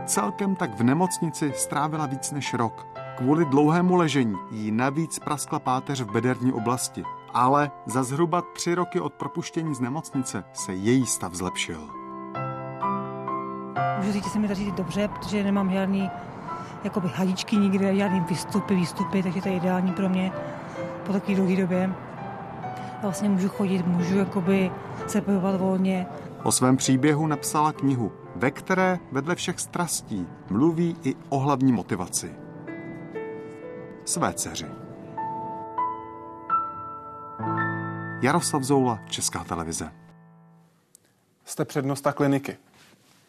[0.05, 2.94] Celkem tak v nemocnici strávila víc než rok.
[3.17, 7.03] Kvůli dlouhému ležení jí navíc praskla páteř v bederní oblasti.
[7.33, 11.89] Ale za zhruba tři roky od propuštění z nemocnice se její stav zlepšil.
[13.97, 16.11] Můžu říct, že se mi daří dobře, protože nemám žádný
[16.83, 20.31] jakoby hadičky nikde, žádný výstupy, výstupy, takže to je ideální pro mě
[21.05, 21.95] po takové dlouhé době.
[23.01, 24.71] Vlastně můžu chodit, můžu jakoby
[25.07, 26.05] se pohybovat volně.
[26.43, 32.44] O svém příběhu napsala knihu ve které vedle všech strastí mluví i o hlavní motivaci.
[34.05, 34.65] Své dceři.
[38.21, 39.91] Jaroslav Zoula, Česká televize.
[41.45, 42.57] Jste přednosta kliniky.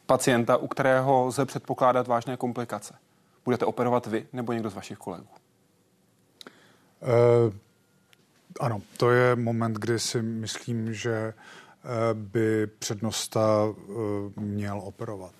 [0.07, 2.95] Pacienta, u kterého lze předpokládat vážné komplikace.
[3.45, 5.29] Budete operovat vy nebo někdo z vašich kolegů?
[7.01, 7.55] Uh,
[8.61, 11.35] ano, to je moment, kdy si myslím, že
[12.13, 15.35] by přednosta eh, měl operovat.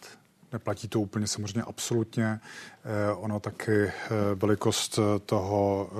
[0.53, 2.41] Neplatí to úplně samozřejmě absolutně.
[2.85, 3.93] Eh, ono taky eh,
[4.35, 5.91] velikost toho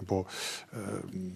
[0.00, 0.26] nebo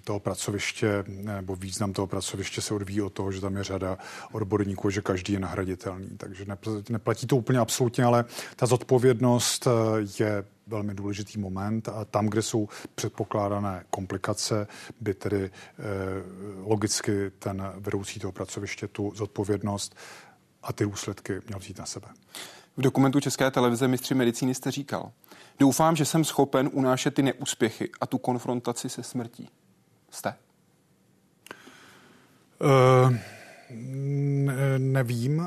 [0.04, 3.98] toho pracoviště nebo význam toho pracoviště se odvíjí od toho, že tam je řada
[4.32, 6.08] odborníků, že každý je nahraditelný.
[6.16, 6.46] Takže
[6.88, 8.24] neplatí to úplně absolutně, ale
[8.56, 9.68] ta zodpovědnost
[10.18, 14.66] je velmi důležitý moment a tam, kde jsou předpokládané komplikace,
[15.00, 15.82] by tedy eh,
[16.62, 19.96] logicky ten vedoucí toho pracoviště tu zodpovědnost
[20.64, 22.08] a ty důsledky měl vzít na sebe.
[22.76, 25.12] V dokumentu České televize mistři medicíny jste říkal,
[25.58, 29.48] doufám, že jsem schopen unášet ty neúspěchy a tu konfrontaci se smrtí.
[30.10, 30.34] Jste?
[32.60, 33.14] Uh,
[33.70, 35.38] ne, nevím.
[35.38, 35.46] Uh,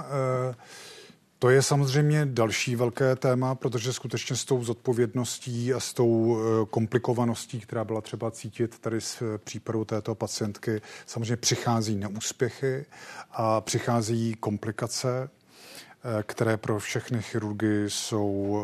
[1.40, 6.66] to je samozřejmě další velké téma, protože skutečně s tou zodpovědností a s tou eh,
[6.70, 12.86] komplikovaností, která byla třeba cítit tady z eh, případu této pacientky, samozřejmě přichází neúspěchy
[13.32, 15.30] a přichází komplikace,
[16.20, 18.58] eh, které pro všechny chirurgy jsou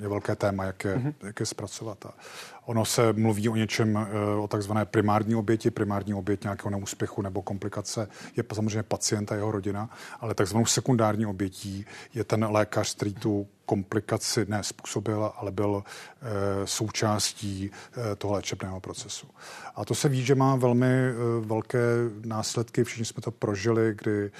[0.00, 1.14] je velké téma, jak je, mm-hmm.
[1.22, 2.04] jak je zpracovat.
[2.70, 7.42] Ono se mluví o něčem, eh, o takzvané primární oběti, primární oběť nějakého neúspěchu nebo
[7.42, 9.90] komplikace je samozřejmě pacient a jeho rodina,
[10.20, 17.70] ale takzvanou sekundární obětí je ten lékař, který tu komplikaci nespůsobil, ale byl e, součástí
[17.70, 19.26] e, toho léčebného procesu.
[19.74, 21.78] A to se ví, že má velmi e, velké
[22.24, 22.84] následky.
[22.84, 24.30] Všichni jsme to prožili, kdy e,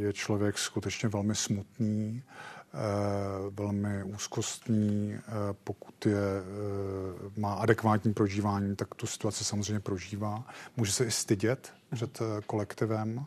[0.00, 2.51] je člověk skutečně velmi smutný, Eh,
[3.50, 5.22] velmi úzkostní, eh,
[5.64, 10.44] pokud je, eh, má adekvátní prožívání, tak tu situaci samozřejmě prožívá.
[10.76, 13.26] Může se i stydět před kolektivem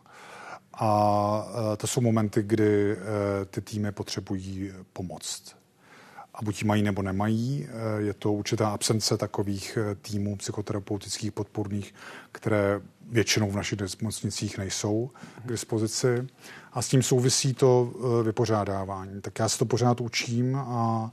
[0.78, 2.96] A to jsou momenty, kdy
[3.50, 5.55] ty týmy potřebují pomoc
[6.36, 7.68] a buď ji mají nebo nemají.
[7.98, 11.94] Je to určitá absence takových týmů psychoterapeutických podporných,
[12.32, 12.80] které
[13.10, 15.10] většinou v našich nemocnicích nejsou
[15.44, 16.26] k dispozici.
[16.72, 19.20] A s tím souvisí to vypořádávání.
[19.20, 21.10] Tak já se to pořád učím a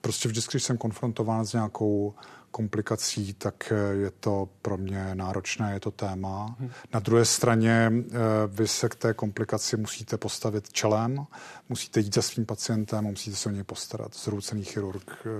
[0.00, 2.14] prostě vždycky, když jsem konfrontován s nějakou
[2.54, 6.56] komplikací, tak eh, je to pro mě náročné, je to téma.
[6.58, 6.70] Hmm.
[6.94, 11.26] Na druhé straně eh, vy se k té komplikaci musíte postavit čelem,
[11.68, 14.14] musíte jít za svým pacientem, musíte se o něj postarat.
[14.14, 15.30] Zroucený chirurg eh,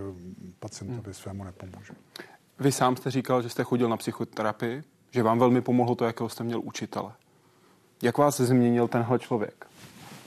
[0.58, 1.14] pacientovi hmm.
[1.14, 1.94] svému nepomůže.
[2.58, 6.28] Vy sám jste říkal, že jste chodil na psychoterapii, že vám velmi pomohlo to, jakého
[6.28, 7.12] jste měl učitele.
[8.02, 9.66] Jak vás změnil tenhle člověk?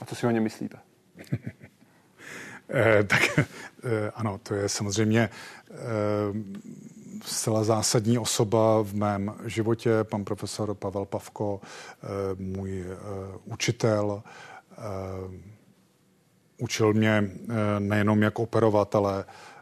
[0.00, 0.78] A co si o něm myslíte?
[2.70, 3.44] Eh, tak eh,
[4.14, 5.57] ano, to je samozřejmě eh,
[7.24, 11.60] zcela zásadní osoba v mém životě, pan profesor Pavel Pavko,
[12.38, 12.84] můj
[13.44, 14.22] učitel,
[16.58, 17.30] učil mě
[17.78, 19.57] nejenom jak operovat, ale Eh,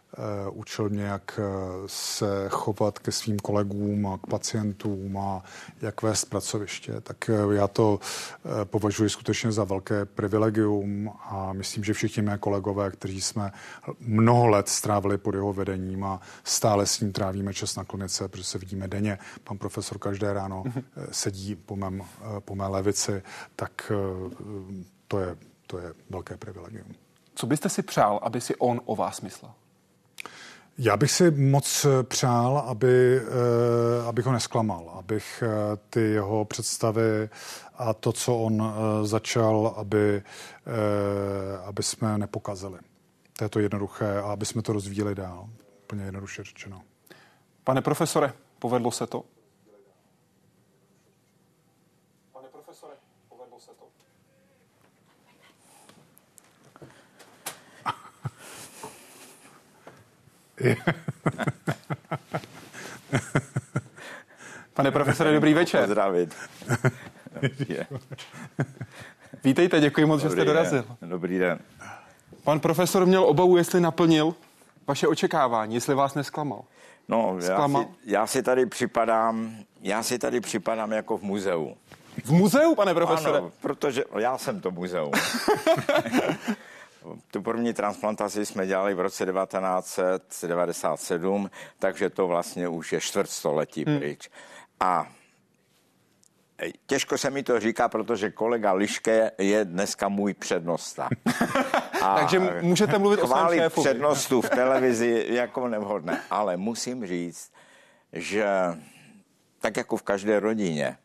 [0.50, 1.42] učil mě, jak eh,
[1.86, 5.42] se chovat ke svým kolegům a k pacientům a
[5.82, 7.00] jak vést pracoviště.
[7.00, 8.00] Tak eh, já to
[8.64, 13.52] považuji skutečně za velké privilegium a myslím, že všichni mé kolegové, kteří jsme
[14.00, 18.44] mnoho let strávili pod jeho vedením a stále s ním trávíme čas na klinice, protože
[18.44, 19.18] se vidíme denně.
[19.44, 20.84] Pan profesor každé ráno mm-hmm.
[21.10, 22.02] sedí po, mém,
[22.40, 23.22] po mé levici,
[23.56, 23.92] tak
[25.08, 25.36] to je,
[25.66, 26.94] to je velké privilegium.
[27.34, 29.52] Co byste si přál, aby si on o vás myslel?
[30.78, 36.44] Já bych si moc eh, přál, aby, eh, abych ho nesklamal, abych eh, ty jeho
[36.44, 37.28] představy
[37.78, 40.22] a to, co on začal, aby,
[41.64, 42.78] aby jsme nepokazili.
[43.38, 45.48] To je to jednoduché a aby jsme to rozvíjeli dál.
[45.82, 46.82] Úplně jednoduše řečeno.
[47.64, 49.24] Pane profesore, povedlo se to?
[64.74, 65.80] Pane profesore, dobrý večer.
[65.80, 66.34] Pozdravit.
[69.44, 70.84] Vítejte, děkuji moc, dobrý že jste dorazil.
[71.00, 71.10] Den.
[71.10, 71.58] Dobrý den.
[72.44, 74.34] Pan profesor měl obavu, jestli naplnil
[74.86, 76.62] vaše očekávání, jestli vás nesklamal.
[77.08, 81.76] No, já si, já si tady připadám, já si tady připadám jako v muzeu.
[82.24, 83.38] V muzeu, pane profesore?
[83.38, 85.12] Ano, protože já jsem to muzeum.
[87.30, 93.98] Tu první transplantaci jsme dělali v roce 1997, takže to vlastně už je čtvrtstoletí hmm.
[93.98, 94.30] pryč.
[94.80, 95.08] A
[96.86, 101.08] Těžko se mi to říká, protože kolega Liške je dneska můj přednosta.
[102.02, 103.88] A Takže můžete mluvit o svém šéfovi.
[103.88, 106.22] přednostu v televizi jako nevhodné.
[106.30, 107.52] Ale musím říct,
[108.12, 108.46] že
[109.60, 110.98] tak jako v každé rodině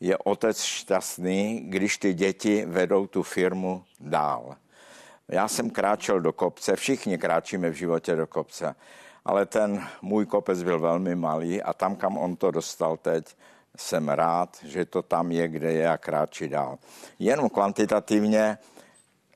[0.00, 4.56] je otec šťastný, když ty děti vedou tu firmu dál.
[5.32, 8.74] Já jsem kráčel do kopce, všichni kráčíme v životě do kopce,
[9.24, 13.36] ale ten můj kopec byl velmi malý a tam, kam on to dostal teď,
[13.76, 16.78] jsem rád, že to tam je, kde je a kráčí dál.
[17.18, 18.58] Jenom kvantitativně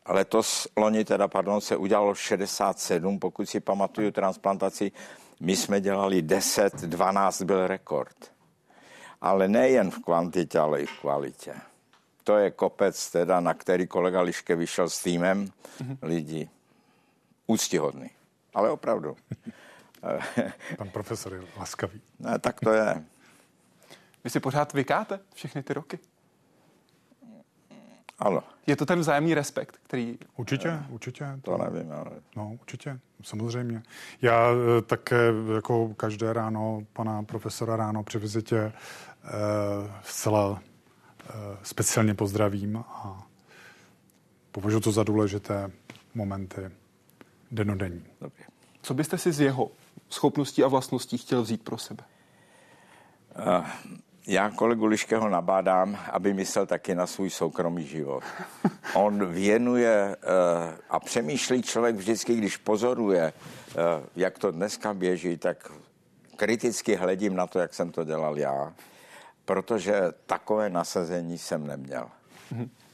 [0.08, 4.92] letos, loni teda, pardon, se udělalo 67, pokud si pamatuju transplantaci,
[5.40, 8.16] my jsme dělali 10, 12 byl rekord.
[9.20, 11.54] Ale nejen v kvantitě, ale i v kvalitě
[12.24, 15.98] to je kopec, teda, na který kolega Liške vyšel s týmem mm-hmm.
[16.02, 16.50] lidí.
[17.46, 18.10] Úctihodný.
[18.54, 19.16] Ale opravdu.
[20.78, 22.00] Pan profesor je laskavý.
[22.18, 23.04] Ne, tak to je.
[24.24, 25.98] Vy si pořád vykáte všechny ty roky?
[28.18, 28.42] Ano.
[28.66, 30.18] Je to ten vzájemný respekt, který...
[30.36, 31.26] Určitě, uh, určitě.
[31.42, 32.10] To nevím, ale...
[32.36, 33.82] No, určitě, samozřejmě.
[34.22, 38.72] Já eh, také jako každé ráno pana profesora ráno při vizitě
[39.24, 40.73] uh, zcela Eh,
[41.62, 43.26] speciálně pozdravím a
[44.52, 45.70] považuji to za důležité
[46.14, 46.70] momenty
[47.50, 48.04] denodenní.
[48.20, 48.44] Dobře.
[48.82, 49.70] Co byste si z jeho
[50.10, 52.04] schopností a vlastností chtěl vzít pro sebe?
[53.58, 53.66] Uh,
[54.26, 58.24] já kolegu Liškého nabádám, aby myslel taky na svůj soukromý život.
[58.94, 63.82] On věnuje uh, a přemýšlí člověk vždycky, když pozoruje, uh,
[64.16, 65.72] jak to dneska běží, tak
[66.36, 68.72] kriticky hledím na to, jak jsem to dělal já
[69.44, 72.08] protože takové nasazení jsem neměl.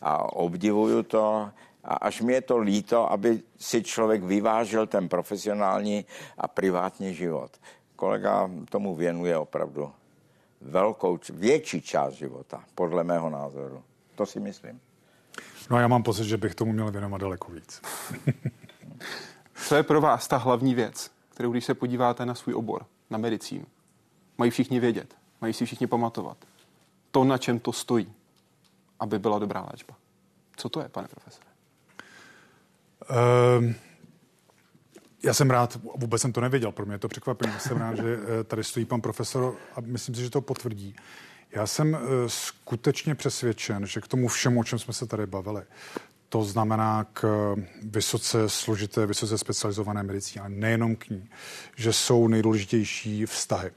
[0.03, 1.51] A obdivuju to
[1.84, 6.05] a až mi je to líto, aby si člověk vyvážil ten profesionální
[6.38, 7.51] a privátní život.
[7.96, 9.92] Kolega tomu věnuje opravdu
[10.61, 13.82] velkou, větší část života, podle mého názoru.
[14.14, 14.80] To si myslím.
[15.70, 17.82] No a já mám pocit, že bych tomu měl věnovat daleko víc.
[19.55, 23.18] Co je pro vás ta hlavní věc, kterou když se podíváte na svůj obor, na
[23.18, 23.66] medicínu,
[24.38, 25.19] mají všichni vědět?
[25.41, 26.36] Mají si všichni pamatovat.
[27.11, 28.12] To, na čem to stojí.
[29.01, 29.97] aby byla dobrá léčba?
[30.57, 31.47] Co to je, pane profesore?
[33.59, 33.74] Um...
[35.22, 38.18] Já jsem rád, vůbec jsem to nevěděl, pro mě je to překvapení, jsem rád, že
[38.41, 40.97] eh, tady stojí pan profesor a myslím si, že to potvrdí.
[41.53, 45.62] Já jsem eh, skutečně přesvědčen, že k tomu všemu, o čem jsme se tady bavili,
[46.28, 47.24] to znamená k
[47.59, 51.30] eh, vysoce složité, vysoce specializované medicíně, ale nejenom k ní,
[51.76, 53.70] že jsou nejdůležitější vztahy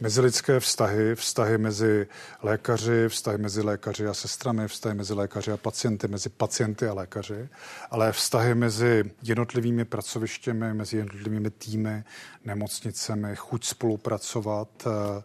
[0.00, 2.06] mezilidské vztahy, vztahy mezi
[2.42, 7.48] lékaři, vztahy mezi lékaři a sestrami, vztahy mezi lékaři a pacienty, mezi pacienty a lékaři,
[7.90, 12.04] ale vztahy mezi jednotlivými pracovištěmi, mezi jednotlivými týmy,
[12.44, 15.22] nemocnicemi, chuť spolupracovat, eh,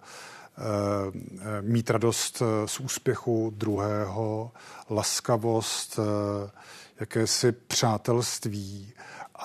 [0.57, 4.51] eh, mít radost eh, z úspěchu druhého,
[4.89, 5.99] laskavost,
[6.99, 8.93] jakési přátelství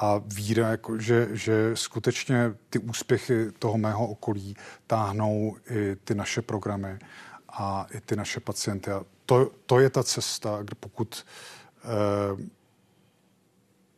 [0.01, 6.43] a víra, jako, že, že skutečně ty úspěchy toho mého okolí táhnou i ty naše
[6.43, 6.99] programy
[7.49, 8.91] a i ty naše pacienty.
[8.91, 11.27] A to, to je ta cesta, kde pokud
[11.85, 12.45] eh,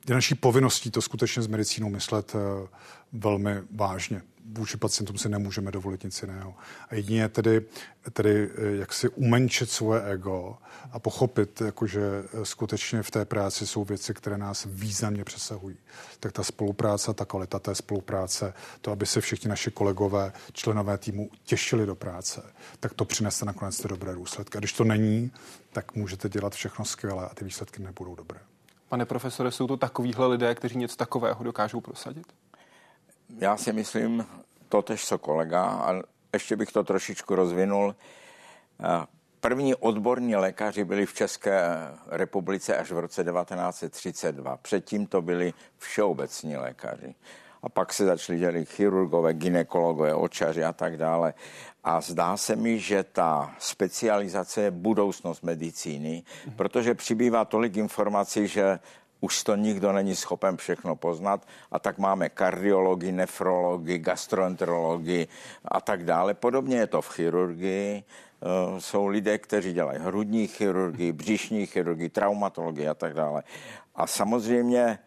[0.09, 2.69] je naší povinností to skutečně s medicínou myslet eh,
[3.13, 4.23] velmi vážně
[4.53, 6.55] vůči pacientům si nemůžeme dovolit nic jiného.
[6.89, 7.67] A jedině tedy,
[8.13, 10.59] tedy eh, jak si umenčit svoje ego
[10.93, 15.77] a pochopit, jako že eh, skutečně v té práci jsou věci, které nás významně přesahují.
[16.21, 21.31] Tak ta spolupráce, ta kvalita té spolupráce, to, aby se všichni naši kolegové, členové týmu
[21.45, 22.43] těšili do práce,
[22.81, 24.59] tak to přinese nakonec ty dobré důsledky.
[24.59, 25.33] A když to není,
[25.73, 28.41] tak můžete dělat všechno skvěle a ty výsledky nebudou dobré.
[28.89, 32.27] Pane profesore, jsou to takovýhle lidé, kteří něco takového dokážou prosadit?
[33.37, 34.27] Já si myslím
[34.69, 36.03] to tež co kolega, a
[36.33, 37.95] ještě bych to trošičku rozvinul.
[39.41, 41.61] První odborní lékaři byli v České
[42.07, 44.57] republice až v roce 1932.
[44.57, 47.15] Předtím to byli všeobecní lékaři.
[47.63, 51.35] A pak se začali dělit chirurgové, ginekologové, očaři a tak dále.
[51.85, 56.23] A zdá se mi, že ta specializace je budoucnost medicíny,
[56.57, 58.79] protože přibývá tolik informací, že
[59.21, 65.29] už to nikdo není schopen všechno poznat a tak máme kardiologii, nefrologii, gastroenterologii
[65.65, 66.35] a tak dále.
[66.35, 68.05] Podobně je to v chirurgii.
[68.43, 73.43] Eh, jsou lidé, kteří dělají hrudní chirurgii, břišní chirurgii, traumatologii a tak dále.
[73.95, 74.99] A samozřejmě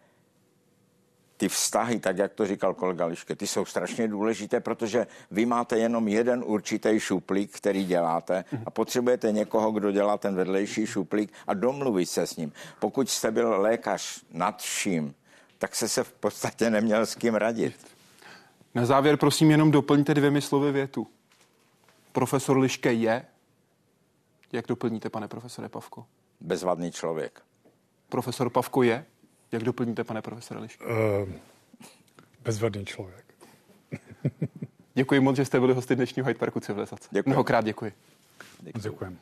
[1.42, 5.78] ty vztahy, tak jak to říkal kolega Liške, ty jsou strašně důležité, protože vy máte
[5.78, 11.54] jenom jeden určitý šuplík, který děláte a potřebujete někoho, kdo dělá ten vedlejší šuplík a
[11.54, 12.52] domluvit se s ním.
[12.78, 15.14] Pokud jste byl lékař nad vším,
[15.58, 17.74] tak se se v podstatě neměl s kým radit.
[18.74, 21.06] Na závěr prosím jenom doplňte dvěmi slovy větu.
[22.12, 23.24] Profesor Liške je,
[24.52, 26.06] jak doplníte, pane profesore Pavko?
[26.40, 27.42] Bezvadný člověk.
[28.08, 29.04] Profesor Pavko je?
[29.52, 30.84] Jak doplníte, pane profesore Liško?
[30.84, 31.28] Uh,
[32.44, 33.24] bezvadný člověk.
[34.94, 37.08] děkuji moc, že jste byli hosty dnešního Hyde Parku Civilizace.
[37.10, 37.30] Děkuji.
[37.30, 37.92] Mnohokrát děkuji.
[38.74, 39.18] Děkuji.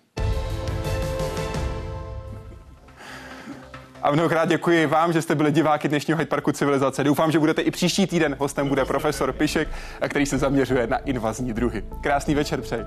[4.02, 7.04] A mnohokrát děkuji vám, že jste byli diváky dnešního Hyde Parku Civilizace.
[7.04, 8.36] Doufám, že budete i příští týden.
[8.38, 9.68] Hostem bude profesor Pišek,
[10.08, 11.84] který se zaměřuje na invazní druhy.
[12.02, 12.82] Krásný večer přeji.